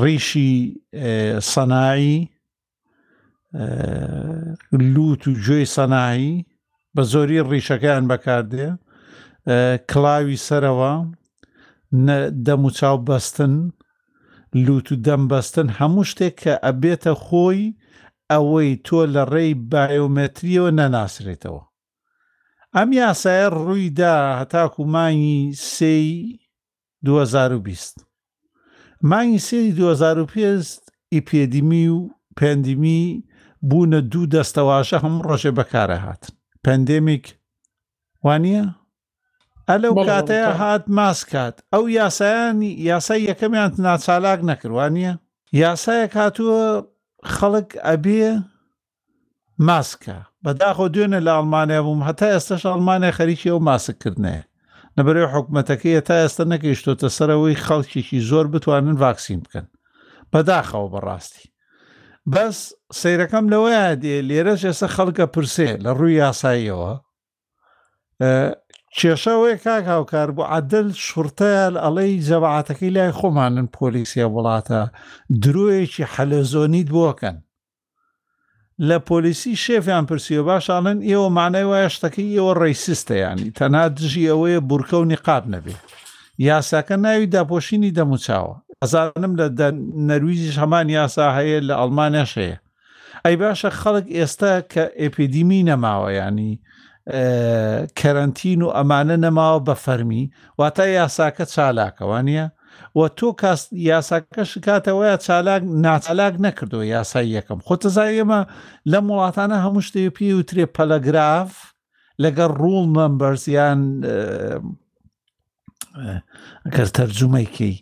[0.00, 0.50] ڕیشی
[1.52, 2.16] سەنایی
[4.94, 6.44] لوت و گوێی سەنایی
[6.94, 8.68] بە زۆری ڕیشەکەیان بەکاردێ
[9.90, 10.92] کلاوی سەرەوە
[12.46, 13.54] دەموچاو بەستن
[14.64, 17.62] لوت و دەمبەستن هەموو شتێک کە ئەبێتە خۆی
[18.32, 21.62] ئەوەی تۆ لە ڕێی بایۆمەتریەوە نەناسرێتەوە
[22.76, 25.38] ئەم یاسایە ڕوویدا هەتاکو مانگی
[25.74, 26.02] سی
[27.04, 28.11] 2020
[29.04, 30.80] مانگی سێری 2005
[31.14, 33.04] ئیپێدیمی و پندیمی
[33.68, 36.22] بوونە دوو دەستەواشە هەموو ڕۆژێ بەکارە هات
[36.64, 37.24] پندێمیک
[38.24, 38.64] وانە؟
[39.70, 45.12] ئەلەو کاتەیە هات ماسکات ئەو یاسایانی یاسای یەکەمیان ناچالاک نەکردوانە
[45.62, 46.62] یاسایە هاتووە
[47.34, 48.20] خەڵک ئەبێ
[49.68, 54.42] ماسکە بەداخۆ دوێنە لە ئەڵمانیا بووم هەتا ئێستاش ئەڵمانیا خەریکی ئەو ماسکردنەیە
[54.98, 59.66] لەبەرێ حکوومەتەکەیە تا ئێستا نەگەیشتۆتە سەرەوەی خەڵکیێکی زۆر بتوانن ڤاکسین بکەن
[60.32, 61.44] بەداخەوە بەڕاستی
[62.32, 62.58] بەس
[63.00, 66.92] سیرەکەم لەوەیە دێ لێرەش ئێستا خەڵکە پرسێ لە ڕووی یاساییەوە
[68.98, 74.80] کێشەوەی کاک هاوکار بۆ عدل شورتەل ئەڵەی زەبعاتەکەی لای خۆمانن پۆلیسیە وڵاتە
[75.42, 77.36] درۆیەکی حەلەزۆنیت بۆکەن
[78.88, 84.96] لە پۆلیسی شێفیان پرسیوە باشڵێن ئێوە مانای وایە شتەکەی ئێوە ڕێیسیستەیانی تەنها دژی ئەوەیە بورکە
[85.00, 85.74] و نیقاب نەبێ
[86.48, 89.46] یاساکە ناوی داپۆشینی دەموچاوە ئەزانم لە
[90.08, 92.56] نەرویزیش هەمان یاسا هەیە لە ئەڵمانەش هەیە
[93.24, 96.52] ئەی باشە خەڵک ئێستا کە ئەپیدیمی نەماوە ینی
[97.98, 100.24] کەرەنتین و ئەمانە نەماوە بە فەرمی
[100.60, 102.46] واتە یاساکە چالاکەوە نیە
[102.98, 103.28] وە تۆ
[103.90, 108.40] یاساکە شکاتەوەیە چالاک ناچالاک نەکردو یاسای یەکەم خۆتەزای ئێمە
[108.92, 111.50] لەم وڵاتانە هەموو شتێ پێ وترێ پەلەگراف
[112.24, 113.80] لەگەڵ ڕوڵ مەمبەرزیان
[116.64, 117.74] ئەگەر تەرجمەیکی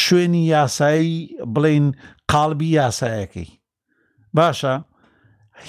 [0.00, 1.14] شوێنی یاسایی
[1.54, 1.86] بڵین
[2.32, 3.48] قالبی یاسایەکەی
[4.36, 4.74] باشە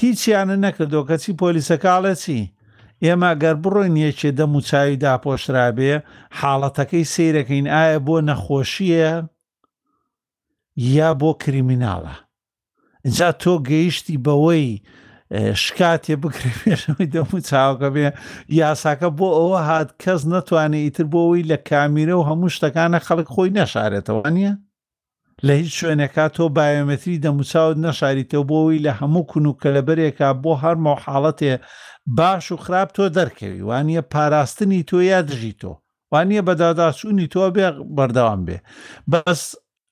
[0.01, 2.39] هیچیانە نەکردو کەچی پۆلیسەکاڵە چی
[3.05, 5.93] ئێمە گەر بڕۆین یەکێ دەم و چاوی داپۆشرابێ
[6.39, 9.13] حاڵەتەکەی سیرەکەین ئایا بۆ نەخۆشیە
[10.95, 12.15] یا بۆ کریمیناڵە
[13.05, 14.67] اینجا تۆ گەیشتی بەوەی
[15.63, 18.07] شکاتێ بکرێشەوەی دەم و چاوکە بێ
[18.61, 23.49] یاساکە بۆ ئەوە هات کەس نەتوانێت ئیتر بۆەوەی لە کامیرە و هەموو شتەکانە خەڵک خۆی
[23.57, 24.53] نەشارێتەوە نییە؟
[25.47, 30.51] لە هیچ شوێنێکا تۆ بایۆمەتری دەموچاوت نەشاریتەوە بۆەوەی لە هەموو کون و کە لەبەرێکا بۆ
[30.63, 31.53] هەرمە حاڵەتێ
[32.07, 35.67] باش و خراپ تۆ دەرکەوی وانە پاراستنی تۆ یا دژی تۆ
[36.13, 38.57] وانە بەداداچوونی تۆ بێ بەردەوام بێ
[39.11, 39.41] بەس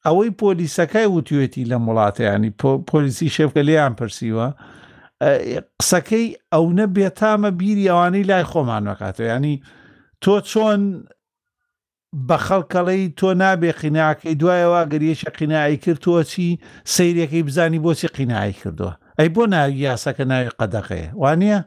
[0.05, 2.51] ئەوەی پۆلیسەکەی وتیوێتی لە وڵاتیانی
[2.89, 4.47] پۆلیسی شێفکە لێیان پرسیوە
[5.81, 9.55] قسەکەی ئەوە بێتامە بیری ئەوانەی لای خۆمانەکاتەوە ینی
[10.23, 10.81] تۆ چۆن
[12.27, 16.47] بە خەڵکەڵی تۆ نابێ قیناکەی دوایەوە گەریەشە قینایی کردووە چی
[16.93, 21.57] سیرەکەی بزانی بۆچی قینایی کردووە ئەی بۆ ناوی یاسەکە ناوی قەدەقەیە وانە؟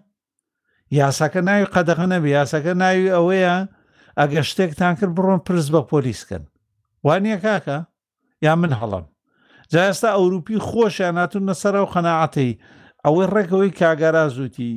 [1.00, 3.56] یاساکە ناوی قەدەغە نەبی یاساکە ناوی ئەوەیە
[4.18, 6.42] ئەگە شتێکتان کرد بڕۆن پرس بە پۆلیسکن
[7.06, 7.78] وانە کاکە
[8.46, 9.04] یا من هەڵم
[9.72, 12.50] جاستا ئەوروپی خۆشیان هاتون نەسەر و خەنەعاتی
[13.06, 14.72] ئەوەی ڕێکەوەی کاگەرا زووتی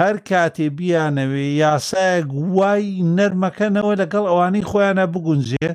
[0.00, 2.86] هەر کاتێ بیانەوێ یاسایە گوای
[3.16, 5.68] نەرمەکەنەوە لەگەڵ ئەوانەی خۆیانە بگونجێ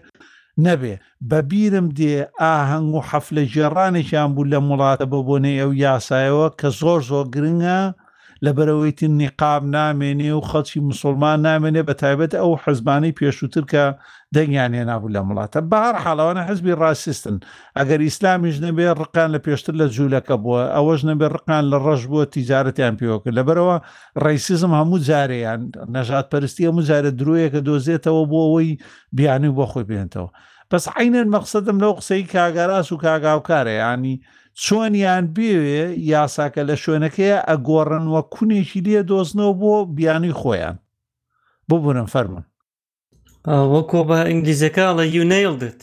[0.65, 0.93] نەبێ
[1.29, 6.67] بە بیرم دێ ئاهەنگ و حەفلە ژێڕانێکیان بوو لە وڵاتە بە بۆنێ ئەو یاسایەوە کە
[6.81, 7.79] زۆر زۆر گرنگە
[8.45, 13.83] لە بەرەوەیتی نیقاب نامێنێ و خەڵکی مسلمان نامێنێ بە تایبەت ئەو حزبانی پێشووتر کە
[14.35, 17.37] دەنگیانێ نابوو لە وڵاتە بەهار حاڵەوانە حزبی ڕاستستن
[17.77, 22.23] ئەگەر ئیسلامیش نەبێ ڕقان لە پێشتر لە جوولەکە بووە ئەوەش نەبێ ڕقان لە ڕەش بووە
[22.33, 23.75] تیجارەتیان پێوەکە لەبەرەوە
[24.25, 25.61] ڕیسیزم هەموو جارەیان
[25.95, 28.69] نەژات پەرستی هەموو جارە درۆیە کە دۆزێتەوە بۆ ئەوەی
[29.17, 30.29] بیانی بۆ خۆی بێنێتەوە.
[30.71, 34.15] بەس عینەن مەقصدم لەو قسەی کاگەڕاس و کاگااوکارە ینی
[34.63, 40.77] چۆنیان بێوێ یاساکە لە شوێنەکەیە ئەگۆڕن وە کونێکی لێ دۆزنەوە بۆ بیانی خۆیان
[41.69, 42.45] ببوورن فەرمن
[43.73, 45.81] وەکۆ بە ئینگلیزەکەڵە یونەیل دێت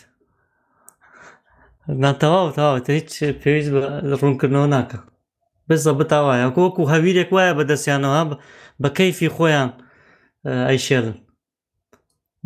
[2.04, 3.10] ناتەواو تاوت هیچ
[3.40, 3.70] پێویست
[4.20, 4.98] ڕوونکردنەوە ناکە
[5.68, 8.22] بزە بتاوایە کۆکو هەویرێک وایە بەدەستیانەوە
[8.82, 9.70] بە کەیفی خۆیان
[10.68, 11.14] ئەیشێڵن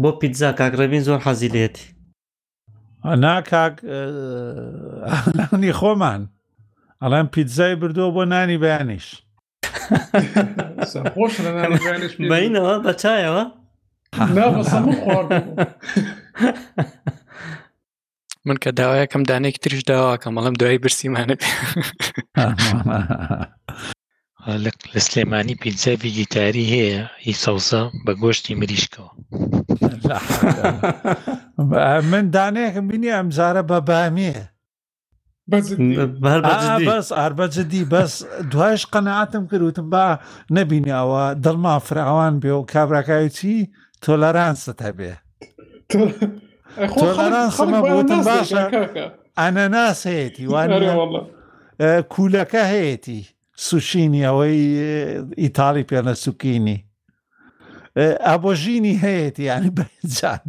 [0.03, 1.87] بۆ پیتزا کاکڕەبین زۆر حەزیلێتی
[3.05, 6.21] ناکاکنی خۆمان
[7.03, 9.07] ئەڵام پیتزای بردووە بۆ نانی بەیانیش
[12.31, 13.43] بینەوە بە چایەوە
[18.47, 21.37] من کە داوایەکەم دانێکی تریش داواکەم ئەڵم دوای برسیمانە
[24.95, 29.09] لە سلێمانی پیتزای بیگیتاری هەیە هی سەوسە بە گۆشتی مریشکەوە
[31.61, 34.35] من دانەیەکم بینی ئەمزارە بە بامێ
[36.89, 38.13] بەس ئاربەجددی بەس
[38.53, 40.07] دوایش قەنەعاتم کردوتم با
[40.57, 43.55] نەبینیەوە دڵما فراوان بێ و کابراکای چی
[44.03, 45.13] تۆلەرانست هەبێ
[46.99, 48.65] تۆلەرانسمە بۆتم باشە
[49.41, 50.71] ئەنە ناسەیەتی وان
[52.13, 53.21] کوولەکە هەیەی
[53.67, 54.61] سوشینی ئەوەی
[55.43, 56.79] ئیتالی پێنە سوکینی
[58.29, 60.43] ئابۆژینی هەیەی ینی بەجان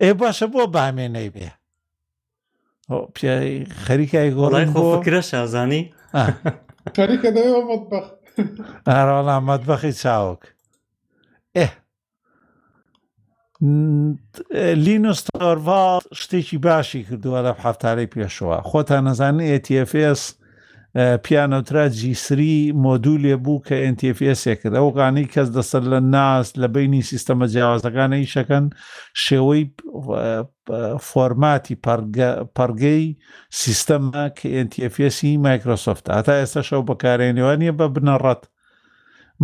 [0.00, 1.32] ای باشه مو باهمه نیب.
[3.68, 4.54] خریکی خب، ای گلایو.
[4.54, 5.94] اون خوف فکرش از اونی.
[6.96, 8.04] خریکه نه ما متبخ.
[8.86, 10.38] ارالا متبخی چه اک؟
[11.54, 11.68] ای.
[14.74, 18.60] لینوستوروال شتی باشی که دو را هفت هفته ای پیش شو.
[18.60, 20.39] خود اون از اونی اتیفیس.
[20.96, 27.46] پیانۆتراجی سری مۆدولێ بوو کە NTFSێکرد ئەو غانی کەس دەسەر لە ناس لە بینی سیستەمە
[27.54, 28.64] جیاوازەکانە ئیشەکەن
[29.24, 29.64] شێوەی
[31.08, 31.80] فۆرماتی
[32.56, 33.04] پەرگەی
[33.62, 38.42] سیستەمە کە NTFSی مایکرۆسفت هاتا ئێستا شەو بەکارێنێوانە بە بنەڕەت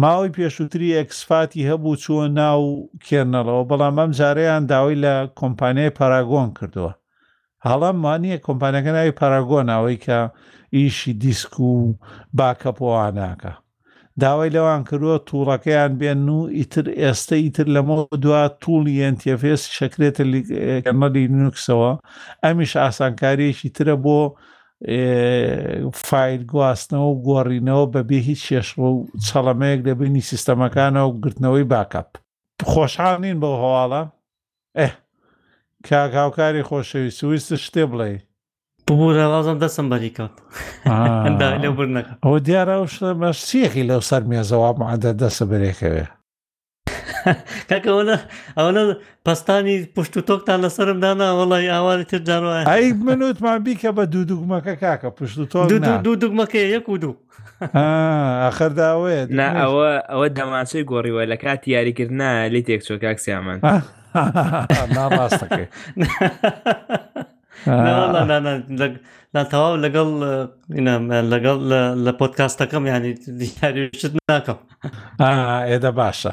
[0.03, 2.63] ماوەی پێشووتری ئەکسفاتی هەبوو چووە ناو
[3.07, 6.93] کێنەرەوە بەڵام ئەم جارەیان داوای لە کۆمپانیای پاراگۆن کردووە
[7.71, 10.19] هەڵام مانیە کۆمپانەکە ناوی پاراگۆناەوەی کە
[10.77, 11.73] ئیشی دیسک و
[12.39, 13.53] باکەپۆوانناکە
[14.23, 20.23] داوای لەوان کردووە تووڕەکەیان بێن و ئیتر ئێستا ئیتر لەمەوە دو توڵی ئەتیفس شەکرێتە
[20.89, 21.91] ئەمەلی نوکسەوە
[22.45, 24.21] ئەمیش ئاسانکاریەکی ترە بۆ
[26.09, 28.97] فیل گواستنەوە و گۆڕینەوە بەبێ هیچ شێشڕە و
[29.27, 32.09] چەڵەمەیەک لەبینی سیستەمەکانە و گرتنەوەی باکەپ
[32.73, 34.03] خۆشحال نین بەو هەواڵە
[34.79, 34.91] ئەه
[35.91, 38.13] کاکاوکاری خۆشەویست ویست شتێ بڵێ
[38.87, 40.33] ببووەڵازم دەسم بەری کات
[41.65, 42.77] لە برنەکە ئەو دیارە
[43.23, 46.05] مەشتێکی لەو سەر مێزەوە معدە دەسە بەرێکەوێ
[47.71, 48.19] کاکە ئەوە
[48.57, 48.95] ئەوە
[49.27, 54.25] پستانی پشت و تۆکتان لەسرم دانا وڵی ئاوای تر جاڕە ئەی منوتمان بیکە بە دوو
[54.31, 57.15] دوگمەکە کاکە پشت و تۆ دوو دوگمەکە یەک و دوو
[58.45, 59.23] ئەخەرداوەیە
[59.61, 63.61] ئەوە ئەوە دەماچەی گۆڕیوە لە کات یاریکردنا لی تێک چۆکاکسیامان
[64.97, 65.67] ناڕاستەکەی
[69.53, 70.11] تەواو لەگەڵ
[71.33, 71.59] لەگەڵ
[72.05, 74.59] لە پۆتکاستەکەم ینی دیاریشت ناکەم
[75.69, 76.33] ئێدە باشە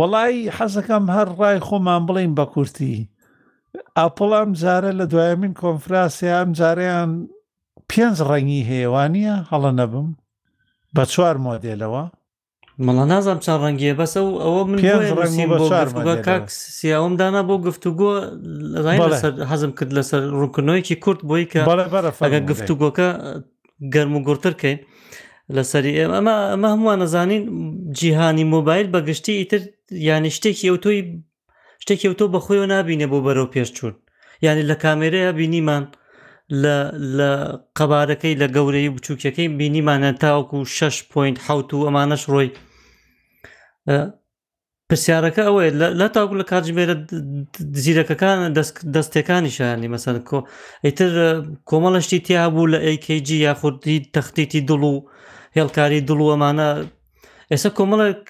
[0.00, 2.96] وەڵی حەزەکەم هەر ڕای خۆمان بڵین بە کورتی
[3.98, 7.10] ئاپڵ ئەم جارە لە دوایمین کۆنفراسی ئەم جاریان
[7.90, 10.08] پێنج ڕەنگی هێوانیە هەڵە نەبم
[10.96, 12.04] بە چوار مۆدلەوە
[12.84, 14.78] مەڵە نازانم چا ڕەنگیە بەسە و ئەوە من
[16.26, 18.10] کاکس سیاوەمدانا بۆ گفتوگۆ
[19.50, 21.62] حەزم کرد لەسەر ڕووکننەوەیکی کورت بۆی کە
[22.24, 23.08] ئەگە گفتوگۆکە
[23.94, 24.78] گەرم و گورترکەین
[25.56, 27.42] لەسەری ئەمە ئەمە هەمووان نەزانین
[27.98, 29.60] جیهانی مۆبایل بەگشتی ئیتر
[30.08, 31.00] یانی شتێکی ئەو تۆی
[31.82, 33.94] شتێکی ئەو تۆ بەخۆیەوە نبینێ بۆ بەرەو پێشچوون
[34.44, 35.84] یعنی لە کامێرەیە بینیمان
[37.22, 37.28] لە
[37.78, 40.96] قەبارەکەی لە گەورەی بچووکەکەی بینیمانە تاوکو 6.6
[41.74, 42.50] و ئەمانەش ڕۆی
[44.88, 45.70] پرسیارەکە ئەوەیە
[46.00, 46.94] لە تاگو لە کاتژمێرە
[47.84, 48.38] زیرەکەەکان
[48.94, 50.38] دەستەکانی شانی مەسەن کۆ
[50.84, 51.10] ئیتر
[51.68, 54.96] کۆمەڵشتی تیا بوو لە ئەیکG یا خوردی تەختیتی دڵ و
[55.56, 56.68] هێڵکاری دڵ ئەمانە
[57.50, 58.22] ئێستا کۆمەڵێک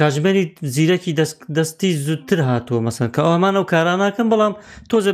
[0.00, 0.44] کاژمێری
[0.74, 1.12] زیرەکی
[1.56, 4.54] دەستی زودتر هاتووە مەسن کە ئەومانە و کارانناکەم بەڵام
[4.90, 5.12] تۆزە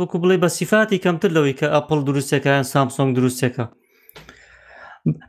[0.00, 3.64] بەکو بڵێ بە سیفاتی کەمتر لەوەی کە ئەپل دروستەکە یان سامسۆنگ دروستەکە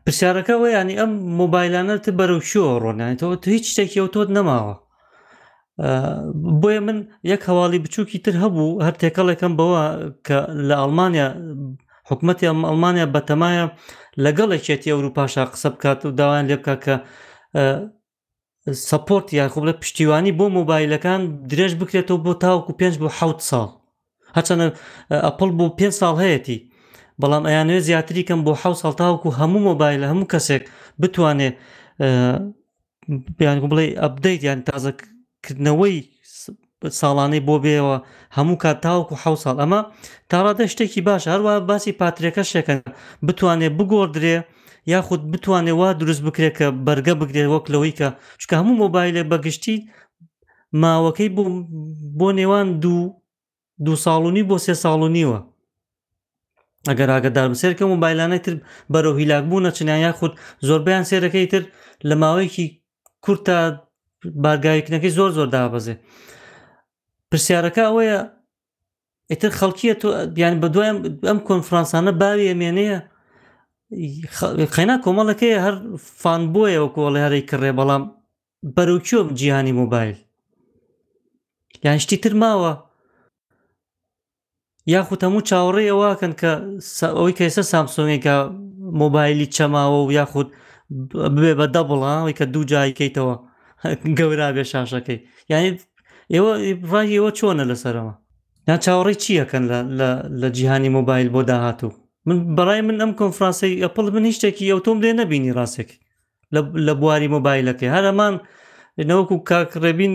[0.05, 4.75] پرسیارەکەەوە ینی ئەم مۆبایلانەت بەرەو شۆ ڕۆنانێتەوە تو هیچ شتێکی ئەو تۆت نەماوە
[6.61, 6.97] بۆیە من
[7.31, 9.83] یەک هەواڵی بچووکی تر هەبوو هەر تێکەڵێکم بەوە
[10.27, 11.27] کە لە ئەڵمانیا
[12.09, 13.65] حکوومەتی ئەڵمانیا بەتەمایە
[14.25, 16.95] لەگەڵێکێتی ئەوروپاشا قسە بکات و داوایان لێ بکە کە
[18.89, 23.69] سپۆرت یاخوب لە پشتیوانی بۆ مۆبایلەکان درێژ بکرێتەوە بۆ تاوکو پێنج بۆ حوت ساڵ
[24.37, 24.65] هەچەنە
[25.25, 26.59] ئەپل بۆ پێ ساڵ هەیەی
[27.21, 30.63] بەڵام ئەیانوێ زیاتری کەم بۆ حو ساڵتاوکو هەموو مۆبایل لە هەموو کەسێک
[31.01, 31.49] بتوانێ
[33.37, 35.97] بیان بڵێ ئەبدەیت یان تازەکردنەوەی
[37.01, 37.95] ساڵانەی بۆ بێەوە
[38.37, 39.79] هەموو کات تاوکو حو ساڵ ئەمە
[40.31, 42.79] تاڕادە شتێکی باش هەروە باسی پاترێکە شەکەن
[43.27, 44.37] بتوانێ بگۆدرێ
[44.93, 48.07] یاخود بتوانێ وا دروست بکرێت کە بەرگە بگرێت وەک لەوەی کە
[48.41, 49.77] چکە هەموو مۆبایلێ بەگشتی
[50.81, 51.29] ماوەکەی
[52.19, 53.01] بۆ نێوان دوو
[53.85, 55.39] دو ساڵونی بۆ سێ ساڵونیوە
[56.89, 58.55] ئەگەر ئاگدارم سێرکە موبایلانەی تر
[58.93, 61.63] بەرەو هیلاک بوون نەچنیان خودود زۆربیان سێرەکەی تر
[62.09, 62.65] لە ماوەیەکی
[63.25, 63.57] کورت تا
[64.43, 65.93] بارگایکنەکەی زۆر زۆر دابەزێ
[67.29, 68.19] پرسیارەکە ئەوەیە
[69.31, 70.89] ئیتر خەڵکیە تۆ بیان بە دوای
[71.29, 72.99] ئەم کۆنفرانسانە باوی ئەمێنەیە
[74.75, 75.75] خەینا کۆمەڵەکەی هەر
[76.21, 78.03] فان بۆیەوە کۆڵی هەرێک کڕێ بەڵام
[78.75, 80.17] بەرەو کۆم جیهانی مۆبایل
[81.85, 82.73] یان شتی تر ماوە
[84.89, 86.51] یاخود هەموو چاوەڕێ ئەوواکەن کە
[87.17, 88.35] ئەوەی کەسە سامسۆنێکە
[89.01, 90.47] مۆبایلی چەماوە و یاخود
[91.37, 93.35] بێ بە دەبڵەوەی کە دوو جایکەیتەوە
[94.17, 95.17] گەورا بێ شاشەکەی
[95.51, 95.69] یعنی
[96.33, 96.53] ئێوە
[96.91, 98.13] ڕای ئێوە چۆنە لەسەرەوە
[98.69, 99.63] یا چاوەڕێ چیەکەن
[100.41, 101.91] لە جیهانی مۆبایل بۆ داهاتوو
[102.27, 105.89] من بەڕای من ئەم کۆنفرانسی ئەپڵ من هیچ شتێکی ئەو تۆم لێ نەبینی ڕاستێک
[106.85, 108.33] لە بواری مۆبایلەکەی هەرەمان
[109.09, 110.13] نەوەکو کاکڕێبین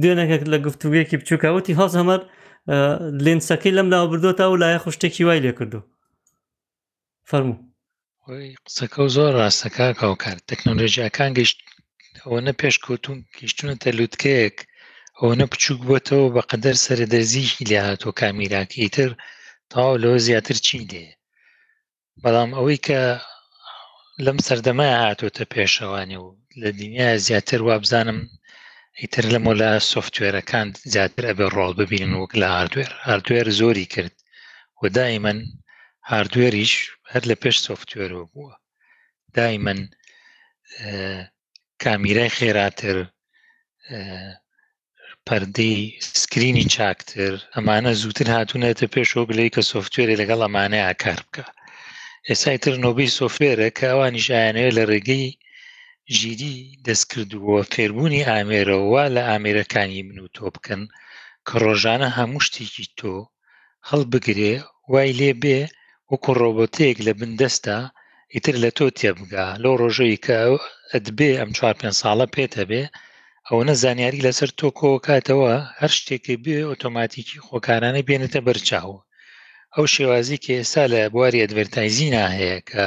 [0.00, 2.20] دوێنەکە لە گفتوگویەکی بچووکەوتی هەڵ هەمەر
[3.24, 5.80] لێنسەکەی لەم لاوە بردوۆ تا و لایە خوشتێکی وای لێ کردو
[7.28, 7.58] فەرموو
[8.66, 11.58] قسەکە و زۆر ڕاستەکە کاوکار تەکنۆلژیەکان گەشت
[12.22, 14.56] ئەوەنە پێشکەوتون گەشتونەتە لووتکەیەک
[15.18, 19.10] ئەوەنە بچووک بووەتەوە بە قەدەر سەر دەزیی لێهاتۆ کامیراکی ئیتر
[19.72, 21.04] تاو لەوە زیاتر چی لێ
[22.22, 23.00] بەڵام ئەوەی کە
[24.24, 26.26] لەم سەردەمای هاتۆتە پێشەوانی و
[26.60, 28.18] لە دنیا زیاتر وابزانم
[29.02, 34.14] ئیتر لە مۆلا سوفتوێرەکان زیاتر ئەبێ ڕۆڵ ببینن وەک لە هاردوێر هاردوێر زۆری کرد
[34.80, 35.38] و دایمەن
[36.10, 36.74] هاردوێریش
[37.12, 38.54] هەر لە پێش سوفتوێرەوە بووە
[39.36, 39.80] دایمەن
[41.82, 42.96] کامیرای خێراتر
[45.26, 45.76] پەردەی
[46.22, 51.44] سکرینی چاکتر ئەمانە زووتر هاتوونێتە پێشۆ بلەی کە سوفتوێری لەگەڵ ئەمانەیە کار بکە
[52.28, 55.26] ئێسای تر نۆبی سوفێرە کە ئەوانی ژیانەیە لە ڕێگەی
[56.16, 56.56] ژیری
[56.88, 60.82] دەستکردووە فێربوونی ئامێرەوە لە ئامێرەکانی من و تۆ بکەن
[61.46, 63.14] کە ڕۆژانە هەموو شتێکی تۆ
[63.90, 64.54] هەڵبگرێ
[64.92, 65.60] وای لێ بێ
[66.10, 67.78] وەکو ڕۆبۆتەیەک لە بندەستا
[68.34, 70.36] ئیتر لە تۆ تێبگا لەو ڕۆژەی کە
[70.92, 72.82] ئەدبێ ئەم 4 ساڵە پێتە بێ
[73.48, 78.92] ئەوە نەزانیاری لەسەر تۆ کۆکاتەوە هەر شتێکی بێ ئۆتۆماتیکی خۆکارانە بێنێتە بەرچاو
[79.74, 82.84] ئەو شێوازی کە ئێستا لە بواری ئەدڤەرتایزینا هەیە کە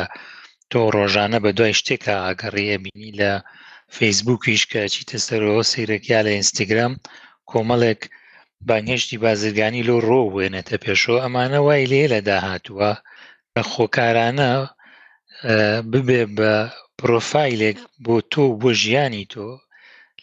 [0.75, 3.31] تۆ ڕۆژانە بە دوای شتێکە ئاگەڕیە بینی لە
[3.95, 6.93] فەیسبوکیش کە چیتە سەرەوە سیرەکیا لە ئینستاگرام
[7.49, 8.01] کۆمەڵێک
[8.67, 12.91] بانیێشتی بازرگانی لۆ ڕۆ وێنێتە پێشۆ ئەمانە وای لێ لە داهاتووە
[13.53, 14.49] بە خۆکارانە
[15.91, 16.53] ببێ بە
[16.99, 19.47] پرۆفایلێک بۆ تۆ بۆ ژیانی تۆ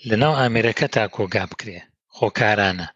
[0.09, 1.79] لەناو ئامێرەکە تا کۆگا بکرێ
[2.17, 2.89] خۆکارانە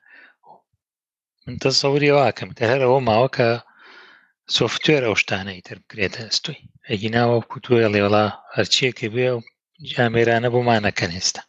[1.45, 3.51] من تە سەوریەوەکەم کە هەرەوە ماوەکە
[4.59, 8.27] سوفتێر ئەو شتانەی تر بکرێتە ئەستوی ئەگیناوە کوتوە لێوڵا
[8.57, 9.39] هەرچیەکی بێ و
[9.91, 11.43] جامێرانە بۆمانەکەن هێستا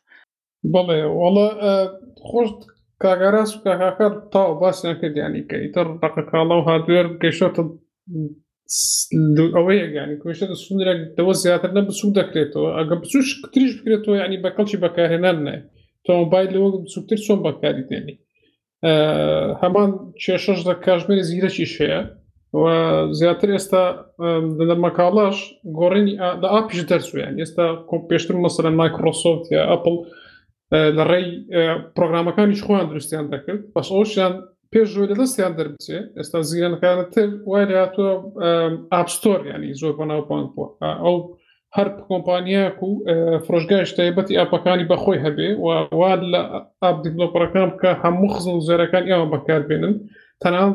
[0.73, 1.47] بڵێ وڵە
[2.29, 2.59] خۆشت
[3.01, 7.63] کاگەرا سوکەکەکەر تا باس نەکردیانی کە ئیتر ڕقەکڵە و هاتوێر گەیشتە
[9.55, 14.81] ئەوەیە ینی کوێشتە سوندێک دەوە زیاتر نە بسوود دەکرێتەوە ئەگە بچوش تریش بکرێتەوە ینی بەکەڵکی
[14.83, 15.55] بەکارهێنان نە
[16.05, 18.15] تۆمبایل لەوە سوکتتر چۆن بەکاری دێنی
[19.61, 19.89] هەمان
[20.23, 22.01] کێشەش دە کاژمێری زیرەکی شەیە
[23.19, 23.83] زیاتر ئێستا
[24.69, 25.37] لە مەکاڵاش
[25.79, 27.65] گۆڕینی لە ئاپیش دەرسویان ئێستا
[28.09, 29.95] پێشتر مەسەر مایکرۆسۆفت یا ئەپل
[30.97, 31.27] لە ڕێی
[31.97, 34.33] پرۆگرامەکانیش خۆیان درستیان دەکرد بەس ئەوشیان
[34.73, 38.09] پێش ژۆ لە دەستیان دەربچێ ئێستا زیرانەکانتر وای لاتۆ
[38.93, 40.43] ئاپستۆر ینی زۆر بە ناوپان
[41.03, 41.17] ئەو
[41.77, 42.89] هەر کۆمپانیاک و
[43.45, 45.67] فرۆژگای شتایبەتی ئاپەکانی بەخۆی هەبێ و
[45.99, 46.41] وا لە
[46.83, 49.95] ئاپ دیپلۆپەرەکان بکە هەموو خزم و زۆرەکان ئێوە بەکاربێنن.
[50.41, 50.65] تەنها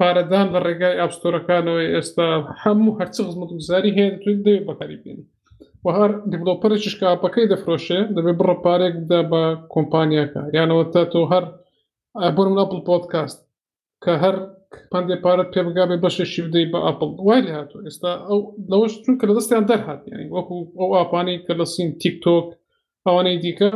[0.00, 2.28] پارەدان لە ڕێگای ئاپستۆرەکانەوەی ئێستا
[2.62, 5.26] هەموو هەرچ خزمەت گوزاری هەیە توی دەوێت بەکاری بێنی
[5.84, 9.42] و هەر دیپلۆپەرە شکاپەکەی دەفرۆشێ دەبێ بڕە پارێک دا بە
[9.74, 11.44] کۆمپانیاکە یانەوە تا تۆ هەر
[12.36, 13.38] بۆرم ئەپل پۆتکاست
[14.04, 14.36] کە هەر
[14.92, 18.38] پندێ پارەت پێ بگابێ بەشەشی بدەی بە ئاپل وای لە هاتو ئێستا ئەو
[18.70, 22.46] لەەوەش چون کە لە دەستیان دەرهات یعنی وەکو ئەو ئاپانی کە لە سین تیک تۆک
[23.06, 23.70] ئەوانەی دیکە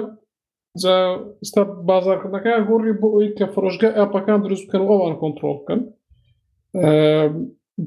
[0.76, 5.80] ئستا بازارکردنەکە گۆڕی بۆ ئەوی کە فرۆژگە ئاپەکان دروست بکەن ئەوان کۆنتترۆل بکەن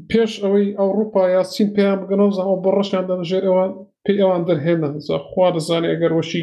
[0.09, 3.71] پێش ئەوەی ئەوروپا یا سین پێیان بگەنەوە زەەوە بە ڕەشیان دەژێر ئەوان
[4.05, 4.87] پێی ئەوان دەرهێنە
[5.29, 6.41] خوا دەزانانی ئەگەر وەشی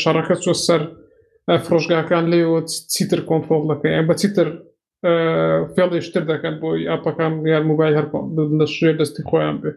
[0.00, 0.80] شارەکە چۆ سەر
[1.64, 2.60] فرۆژگاکان لێەوە
[2.94, 4.48] چیتر کۆنتترۆل دەکەن یان بە چیتر
[5.74, 8.06] فێڵێشتر دەکەن بۆی ئاپەکان یان موبایل هەر
[8.60, 9.76] لە شوێ دەستی خۆیان بێت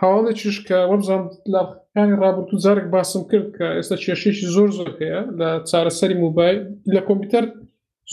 [0.00, 1.22] هەواڵێکیش کە وەبزان
[1.54, 6.58] لەکانی رابرت و زارێک باسم کرد کە ئێستا کێشێکی زۆر زۆر هەیە لە چارەسەری موبایل
[6.94, 7.44] لە کۆمپیوتەر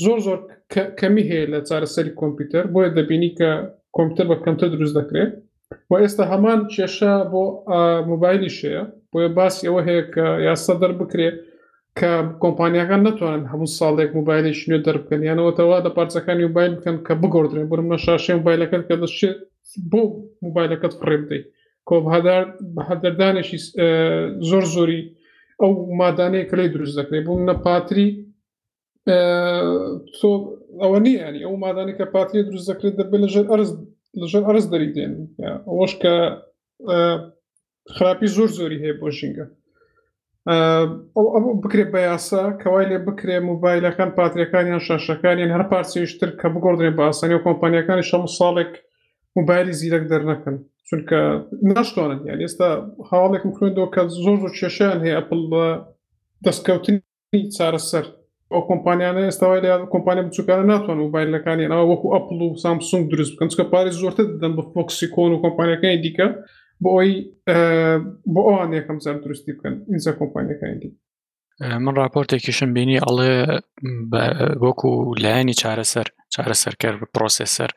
[0.04, 0.40] زۆر زۆر
[1.00, 3.50] کەمی هەیە لە چارەسەری کۆمپیوتەر بۆیە دەبینی کە
[3.96, 5.32] کۆمپیوتەر بە کەمتە دروست دەکرێت
[5.90, 7.44] و ئێستا هەمان کێشە بۆ
[8.12, 11.36] موبایلی شەیە بۆیە باسی ئەوە هەیە کە یاسە دەر بکرێت
[12.00, 12.12] کە
[12.44, 17.88] کۆمپانیەکان نتوانن هەموو ساڵێک موبایلی شنوێ دەربکەن یانەوەتەوە لە پارچەکانی موبایل بکەن کە بگۆدرێن بم
[17.94, 19.40] لە شاشێ موبایلەکەن کە دەشێت
[19.92, 20.04] بۆ
[20.46, 21.44] موبایلەکەت فڕێ بدەی
[21.90, 22.44] کۆبهادار
[22.76, 23.58] بەهدەردانێکی
[24.50, 25.02] زۆر زۆری
[25.62, 28.08] ئەو مادانەیە کلەی دروست دەکرێت بوون نە پاتری
[30.18, 30.32] تۆ
[30.82, 33.70] ئەوە نییانی ئەو مادانی کە پاتری دروست دەکرێت دەبێت لەژێر ئەرز
[34.22, 35.14] لەژێر ئەرز دەری دێن
[35.70, 36.14] ئەوەش کە
[37.96, 39.46] خراپی زۆر زۆری هەیە بۆ ژینگە
[41.36, 47.04] ئەو بکرێت بە یاسا کەوای لێ بکرێ موبایلەکان پاتریەکانیان شاشەکانیان هەر پارچویشتر کە بگۆڕێن بە
[47.08, 48.72] ئاسانی و کۆمپانیەکانی شەم ساڵێک
[49.38, 50.56] موبایلی زیرەک دەرنەکەن
[50.90, 51.20] چونکە
[51.76, 52.68] ناشتوانن یان ئێستا
[53.12, 55.40] هاوڵێکم خوێندەوە کە زۆر و کێشیان هەیە ئەپل
[56.46, 57.00] دەستکەوتنی
[57.58, 58.06] چارەسەر
[58.52, 63.50] ئەو کۆمپانیانە ئێستاوای لە کۆمپانیا بچووکانە ناتوان موبایلەکانی ئەوە وەکو ئەپل و سامسونگ دروست بکەن
[63.54, 66.28] چکە پارێ زۆرتر دەدەن بە فۆکسیکۆن و کۆمپانیەکانی دیکە
[66.82, 67.12] بۆ ئەوی
[68.34, 70.90] بۆ ئەوان یەکەم زار درستی بکەن ئینجا کۆمپانیەکانی دی
[71.86, 73.34] من راپۆرتێکیشم بینی ئەڵێ
[74.66, 74.92] وەکو
[75.24, 77.72] لایانی چارەسەر چارەسەرکەر پرۆسسەر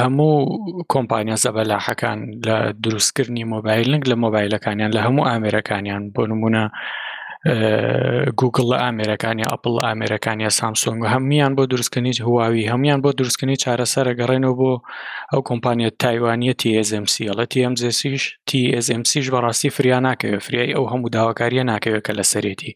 [0.00, 6.64] هەموو کۆمپانیا زەبەلاحەکان لە دروستکردنی مۆبایلنگ لە مۆبایلەکانیان لە هەموو ئامێرەکانیان بۆ نمونە
[8.40, 14.54] گوگل لە ئامێرەکانی ئەپل ئامێرەکانی سامسۆنگ هەمویان بۆ دروستکردنی هواوی هەمویان بۆ دروستکردنی چارەسەرە گەڕێنەوە
[14.60, 14.72] بۆ
[15.32, 22.02] ئەو کۆمپانیە تایوانیە TMC لە TMZسیش TMCش بەڕاستی فریا ناکەوێت فریای ئەو هەموو داواکاریە ناکەوێت
[22.06, 22.72] کە لە سەرێتی.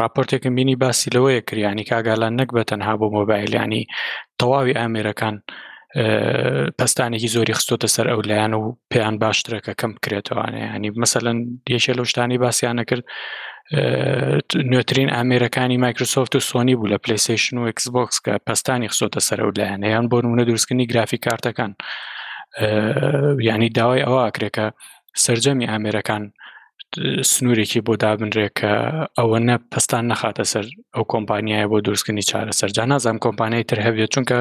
[0.00, 3.82] راپۆرتێکم بینی باسی لەوەیە کریانی کاگالان نەک بە تەنها بۆ مۆبایلانی
[4.40, 5.36] تەواوی ئامێرەکان
[6.78, 12.02] پستانێکی زۆری خستۆتە سەر ئەو لایەن و پێیان باشترەکە کەم بکرێتەوەوانێ هەنی مەمثلەن دیێشە لە
[12.10, 13.04] شتانی باسییانە کرد
[14.70, 19.50] نوێترین ئامێرەکانی مایکرۆسۆفت و سۆنی بوو لە پلیسیشن و ئەکسبکس کە پستانی خسۆتە سەر و
[19.58, 21.70] لایەنیان بۆ نمونە دروستکردنی گرافی کارتەکان
[23.48, 24.66] ینی داوای ئەوە ئاکرێکە
[25.24, 26.22] سرجەمی ئامێرەکان
[27.32, 28.72] سنوورێکی بۆ دابنرێ کە
[29.18, 30.64] ئەوە نە پستان نەخاتە سەر
[30.94, 34.38] ئەو کۆمپانیایە بۆ دروستکردنی چارە سەرجان نازانام کۆمپانیای تر هەبێت چونکە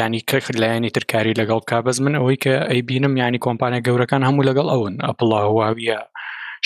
[0.00, 4.46] ینی کرێک لایەنی ترکاری لەگەڵ کابز من ئەوەی کە ئەی بینم ینی کۆمپانیا گەورەکان هەموو
[4.48, 5.98] لەگەڵ ئەون ئەپڵاهواویە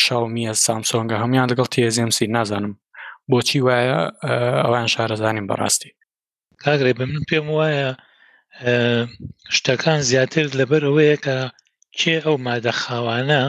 [0.05, 2.75] شاومیە سامسۆنگە هەمویان لەگەڵ تێزیمسی نازانم
[3.31, 3.99] بۆچی وایە
[4.65, 5.91] ئەوان شارەزانین بەڕاستی
[6.63, 7.91] کاگرێ بە من پێم وایە
[9.57, 11.37] شتەکان زیاتر لەبەر ئەوەیە کە
[11.99, 13.43] کێ ئەو مادە خاوانە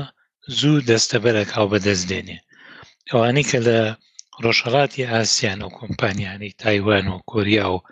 [0.60, 2.38] زوو دەستەبەرێک هاو بەدەستدێنێ
[3.10, 3.80] ئەوانەی کە لە
[4.44, 7.84] ڕۆژهڵاتی ئاسیان و کۆمپانیانی تایوان و کۆریا و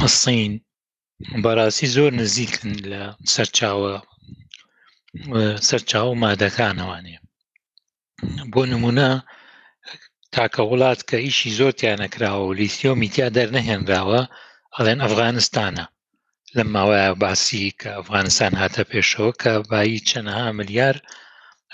[0.00, 0.52] مەسین
[1.42, 3.02] بەڕاستی زۆر نزیکن لە
[3.32, 3.94] سەرچاوە
[5.68, 7.16] سەرچاو مادەکانەوانێ
[8.52, 9.10] بۆ نمونە
[10.34, 14.20] تاکە وڵات کە ئیشی زۆرتیانەکراوە و لیسیۆمیتیا دەرنەهێنراوە
[14.74, 15.84] ئەڵێن ئەفغانستانە
[16.56, 20.96] لە ماوەیە باسی کە ئەفغانستان هاتە پێشەوە کە بایی چەنەها ملیار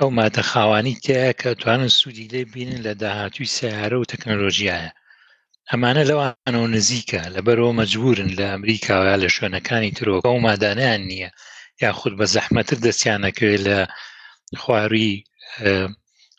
[0.00, 4.90] ئەو مادە خاوانی تایە کە توانن سوودی لێ بینن لە داهاتوی سیارە و تەکنۆلۆژیایە
[5.70, 11.30] ئەمانە لەوانەوە نزیکە لەبەرەوە مەجبورن لە ئەمریکاوە لە شوێنەکانی ترۆکە و مادانیان نییە
[11.82, 13.78] یاخود بە زەحمەتر دەستیانەکەوێت لە
[14.62, 15.12] خواری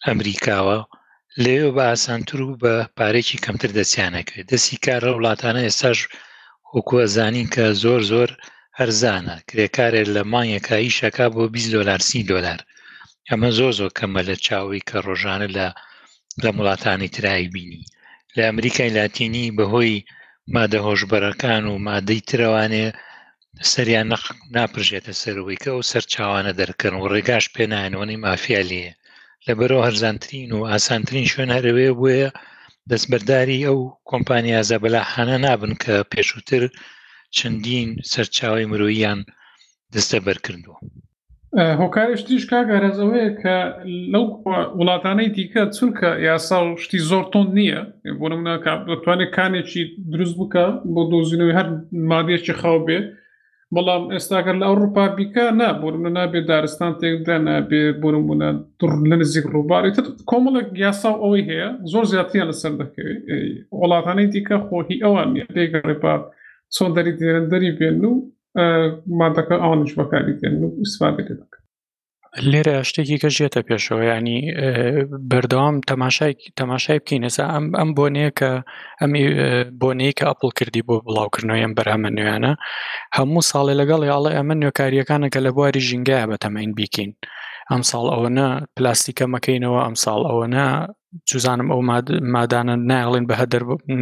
[0.08, 0.78] ئەمریکاوە
[1.44, 6.00] لێوە بە ئاسانتر و بە پارێکی کەمتر دەستیانەکەوێت دەستی کارە وڵاتانە ئێستاش
[6.76, 8.30] وەکوەزانین کە زۆر زۆر
[8.80, 12.62] هەرزانە کرێکارێک لە مانیەکایی شەکە بۆ 20 دلار سی دلار
[13.34, 15.68] ئەمە زۆر زۆر کەمە لە چاوی کە ڕۆژانە لە
[16.44, 17.84] لە وڵاتانی ترایی بینی
[18.36, 20.04] لە ئەمریکای لاتینی بەهۆی
[20.54, 22.86] مادە هۆشببەرەکان و مادەی ترەوانێ
[23.72, 24.08] سەریان
[24.56, 28.88] ناپژێتە سەرەوەی کە ئەو سەرچوانە دەرکەن و ڕێگاش پێناەوەی مافیا لێ
[29.48, 32.30] لەبەرەوە هەرزانترین و ئاسانترین شوێن هەرەوێ بووە
[32.92, 33.78] دەستبەرداری ئەو
[34.10, 36.64] کۆمپانیا زەبەلاحانە نابن کە پێشووتر
[37.38, 39.20] چەندین سەرچاوی مرۆییان
[39.94, 40.78] دەستە بەرکردووە.
[41.82, 43.56] هۆکارش تریش کاگەرەزەوەیە کە
[44.14, 44.26] لەو
[44.80, 47.82] وڵاتانەی دیکە چونکە یاسا شتی زۆر تۆند نییە
[48.20, 48.54] بۆ نمونە
[48.92, 49.84] دەتوانێت کانێکی
[50.14, 51.68] دروست بکە بۆ دۆزینەوەی هەر
[52.12, 53.06] مادێکی خاو بێت
[53.76, 58.50] بەڵام ئێستاگەر لە ئەوروپا بیکە نابوون نابێت دارستان تێکدا نابێ بۆنمبووە
[58.80, 59.92] دوڕ لە نزیک ڕووباری
[60.30, 63.20] کۆمەڵک یاسا ئەوەی هەیە زۆر زیاتیان لەسەر دەکەوێت
[63.82, 66.16] وڵاتانەی دیکە خۆهی ئەوان پێگەڕێپا
[66.76, 68.14] چۆن دەری دێرەندەری بێن و
[69.20, 71.58] مادەکە ئەوانش بەکاری دێن ئیسفاده لێ دەکە
[72.52, 74.40] لێرە شتێکی گەژێتە پێشەوە ینی
[75.32, 78.52] بەردەوام تەماشای تەماشای بکەینەسا ئەم ئەم بۆنەیە کە
[79.02, 79.12] ئەم
[79.82, 82.54] بۆنەیە کە ئەپل کردی بۆ بڵاوکردنەوە ئەم بەرهەمە نوێیانە
[83.18, 87.12] هەموو ساڵی لەگەڵ یاڵی ئەمە نوێکاریەکانە کە لە بواری ژینگایە بە تەمەین بیکەین
[87.72, 90.66] ئەم ساڵ ئەوەنە پلاستیکە مەکەینەوە ئەم ساڵ ئەوەنە
[91.30, 91.82] جوزانم ئەو
[92.36, 93.36] مادانە نایڵین بە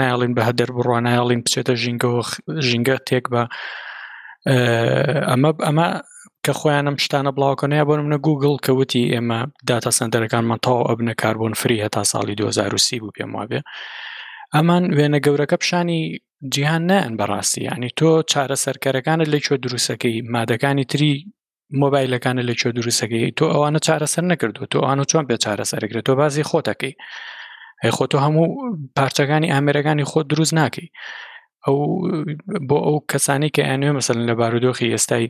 [0.01, 2.11] نایڵین بە هەدەر بڕوان نایڵین بچێتە ژینگە
[2.67, 3.43] ژینگە تێک بە
[5.29, 5.87] ئەمە ئەمە
[6.45, 11.77] کە خۆیانم شتانە بڵاوکەنەیە بۆ منە گوگل کەوتی ئێمە داتا سندەرەکانمان تاو ئەبنە کاربوون فری
[11.85, 13.59] هەتا ساڵی 2030 بوو پێم وابێ
[14.55, 16.01] ئەمان وێنە گەورەکە پیشانی
[16.53, 21.11] جیهان نەن بەڕاستی ینی تۆ چارە سەرکارەکانت لە چۆ دروستەکەی مادەکانی تری
[21.81, 26.43] مۆبایلەکانە لە چۆ دروستەکەی تۆ ئەوانە چارەسەر نەکردو تۆ ئەوانە چۆن پێ چارەسەرگرێت تۆ بازی
[26.49, 26.93] خۆتەکەی
[27.95, 28.45] خۆ تۆ هەموو
[28.97, 30.87] پارچەکانی ئامێرەکانی خۆت دروست ناکەی
[31.65, 31.77] ئەو
[32.69, 35.25] بۆ ئەو کەسانی کە ئەنوێ مەسن لە بارودۆخی ئێستای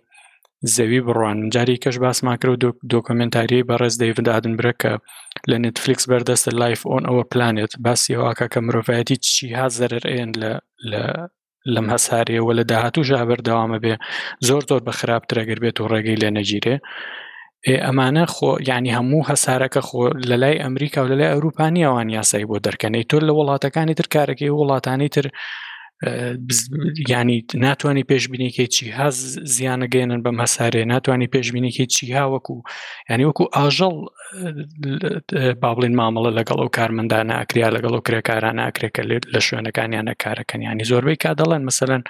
[0.75, 2.59] زەوی بڕوان جاری کەش باسماکرە و
[2.93, 4.91] دۆکمنتاری بەڕێز دەیڤدادن برەکە
[5.49, 10.51] لە نتفلیکس بەردەستە لایف ئۆن ئەوە پلانێت باسیەوەکە کە مرۆڤایەتی چی ها زەرر ئێن لە
[10.91, 11.03] لە
[11.73, 13.95] لەم هەساریەوە لە داهاتوو ژابەر داوامە بێ
[14.47, 16.75] زۆر زۆر بە خراپترەگەر بێت و ڕێگەی لە نەگیرێ
[17.85, 22.57] ئەمانە خۆ ینی هەموو هەسارەکە خۆ لە لای ئەمریکا و لە لای ئەوروپانیەوان یاسایی بۆ
[22.65, 25.25] دەرکەنەی تۆ لە وڵاتەکانی تر کارەکەی وڵاتانی تر
[27.09, 29.11] ینی ناتوانانی پێشببینیکە چی ها
[29.55, 32.55] زیانەگەێنن بە مەسارێ ناتوانانی پێشببینیکە چی هاوەکو
[33.11, 33.93] ینی وەکو ئاژەڵ
[35.63, 39.01] بابلین مامەڵە لەگەڵ ئەو کارمەدا ناکریا لەگەڵ و کرێکاران ناکرێکە
[39.33, 42.01] لە شوێنەکانیانە کارەکەنیانی زۆربەی کا دەڵێن مەمثلەن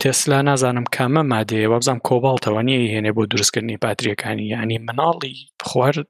[0.00, 5.34] تێسلا نازانم کامە مادەیە وەبزانام کۆبالتەوە نیە هێنێ بۆ دروستکردنی پاتریەکانی ینی مناڵی
[5.68, 6.06] خوارد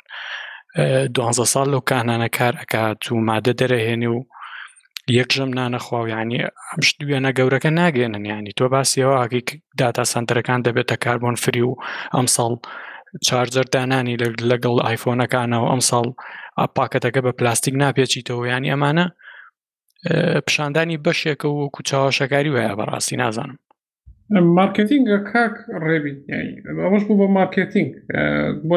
[1.14, 4.18] دو ساڵ لەو کانانە کار ئەکات و مادە دەرەهێنێ و
[5.14, 6.40] یەکژەم نانەخواو ینی
[6.70, 9.42] ئەمش دوێنە گەورەکە ناگەێنن ینی تۆ باسیەوە ئاگی
[9.78, 11.72] داتا سنتەرەکان دەبێتە کاربن فری و
[12.14, 12.52] ئەمساڵ
[13.26, 14.16] چارجەر دانانی
[14.50, 16.06] لەگەڵ آیفۆنەکانەوە ئەمساڵ
[16.76, 19.06] پاکەتەکە بە پلاستیک ناپێچیتەوە ینی ئەمانە
[20.46, 23.56] پیشاندانی بەشێکە و کوچاوەشەکاری وایە بەڕاستی نازانم
[24.58, 25.54] مارکتینگ کاک
[25.86, 26.54] ڕێبیایی
[26.84, 27.90] ئەمەش بوو بە مارکتینگ
[28.68, 28.74] بۆ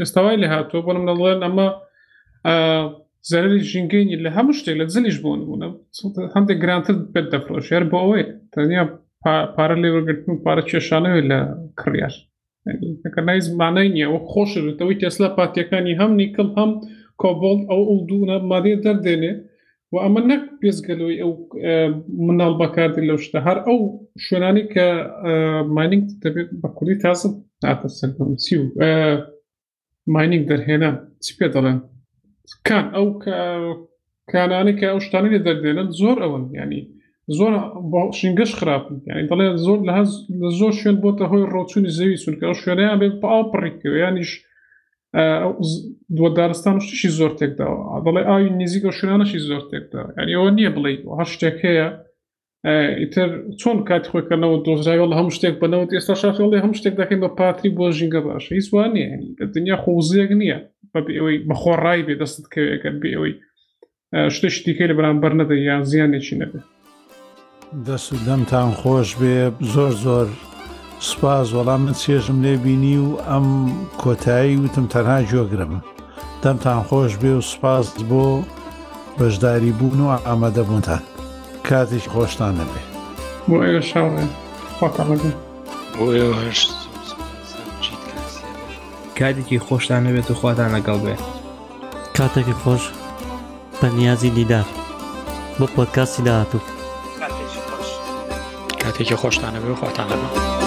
[0.00, 1.68] ئێستاوای لە هاتووە بۆنم دەڵێن ئەمە
[3.32, 5.66] زەرری ژینگەینی لە هەموو شتێک لە زلیش بوون بوونە
[6.34, 8.82] هەندێک گرانتر بێت دەفرۆش هەر بۆ ئەوەی تەنیا
[9.54, 11.38] پارە لێوەگرتن و پارە کێشانەوێت لە
[11.80, 12.14] کڕیاش
[13.28, 16.70] نای زمانەی نییە ئەو خۆشتەوەی تێسلا پارتیەکانی هەم نیکەم هەم
[17.22, 19.32] کۆبڵ ئەو ئەو دوونە مادێ دەردێنێ
[19.92, 21.32] و ئەمە نەک پێزگەلەوەی ئەو
[22.26, 23.78] مناڵ بەکاردن لەو شتە هەر ئەو
[24.24, 24.86] شوێنانی کە
[25.76, 27.32] مایننگ دەبێت بە کوری تازم
[27.64, 28.08] ناتە سەر
[28.44, 28.64] سی و
[30.14, 30.90] مایننگ دەرهێنا
[31.24, 31.78] چی پێ دەڵێن
[32.68, 33.06] کان ئەو
[34.32, 36.82] کانانە کە ئەو شتانی لە دەردێنن زۆر ئەوەن ینی
[37.38, 37.52] زۆر
[38.20, 39.96] شنگەش خراپن ینی دەڵێ زۆر لە
[40.60, 44.30] زۆر شوێن بۆتە هۆی ڕۆچوونی زەوی سونکە ئەو شوێنیان بێت پاڵ پڕیکەوە ینیش
[46.16, 50.92] دووە دارستان شتشی زۆر تێکداوە دەڵێ ئاوی نزیکە شوێنانەشی زۆر تێکدا ینی ئەوە نییە بڵێ
[51.18, 51.88] هە شتێک هەیە
[52.66, 53.28] ئیتر
[53.60, 57.70] چۆن کات خۆکردنەوە دۆزراوی لە هەموو شتێک بنەوە ئێستا شافڵی هەموو شتێک دەکەین بە پاتری
[57.76, 59.04] بۆ ژینگە باشە هیچ وانە
[59.54, 60.58] دنیا خۆزیەک نییە
[60.92, 63.34] بە ئەوەی بەخۆڕای بێ دەستت کەوێکەکە بێ ئەوەی
[64.34, 66.64] شتشتی دیکەی لە بەرامبەر نەدە یان زیانێکی نەبێت
[67.86, 69.36] دەست دەمتان خۆش بێ
[69.74, 70.26] زۆر زۆر
[71.10, 73.46] سپاس وەڵام من چێژم لێ بینی و ئەم
[74.02, 75.72] کۆتایی وتم تەنها جۆگرم
[76.42, 78.24] دەمتان خۆش بێ و سپاس بۆ
[79.18, 81.04] بەشداری بوون و ئامادەبوونتان.
[81.68, 82.82] کاتیش خۆشتان نەبێ
[83.48, 84.24] بۆ ئێوە شاڵێ
[84.78, 85.34] خۆتان لەگەن
[85.98, 86.70] بۆ ئێوە هەشت
[89.18, 91.14] کاتێکی خۆشتان نەبێت و خواتان لەگەڵ بێ
[92.16, 92.82] کاتێکی خۆش
[93.80, 94.66] بەنیازی دیدار
[95.58, 96.62] بۆ پۆتکاسی داهاتوو
[98.82, 100.66] کاتێکی خۆشتانە بێ خواتان لەگەڵ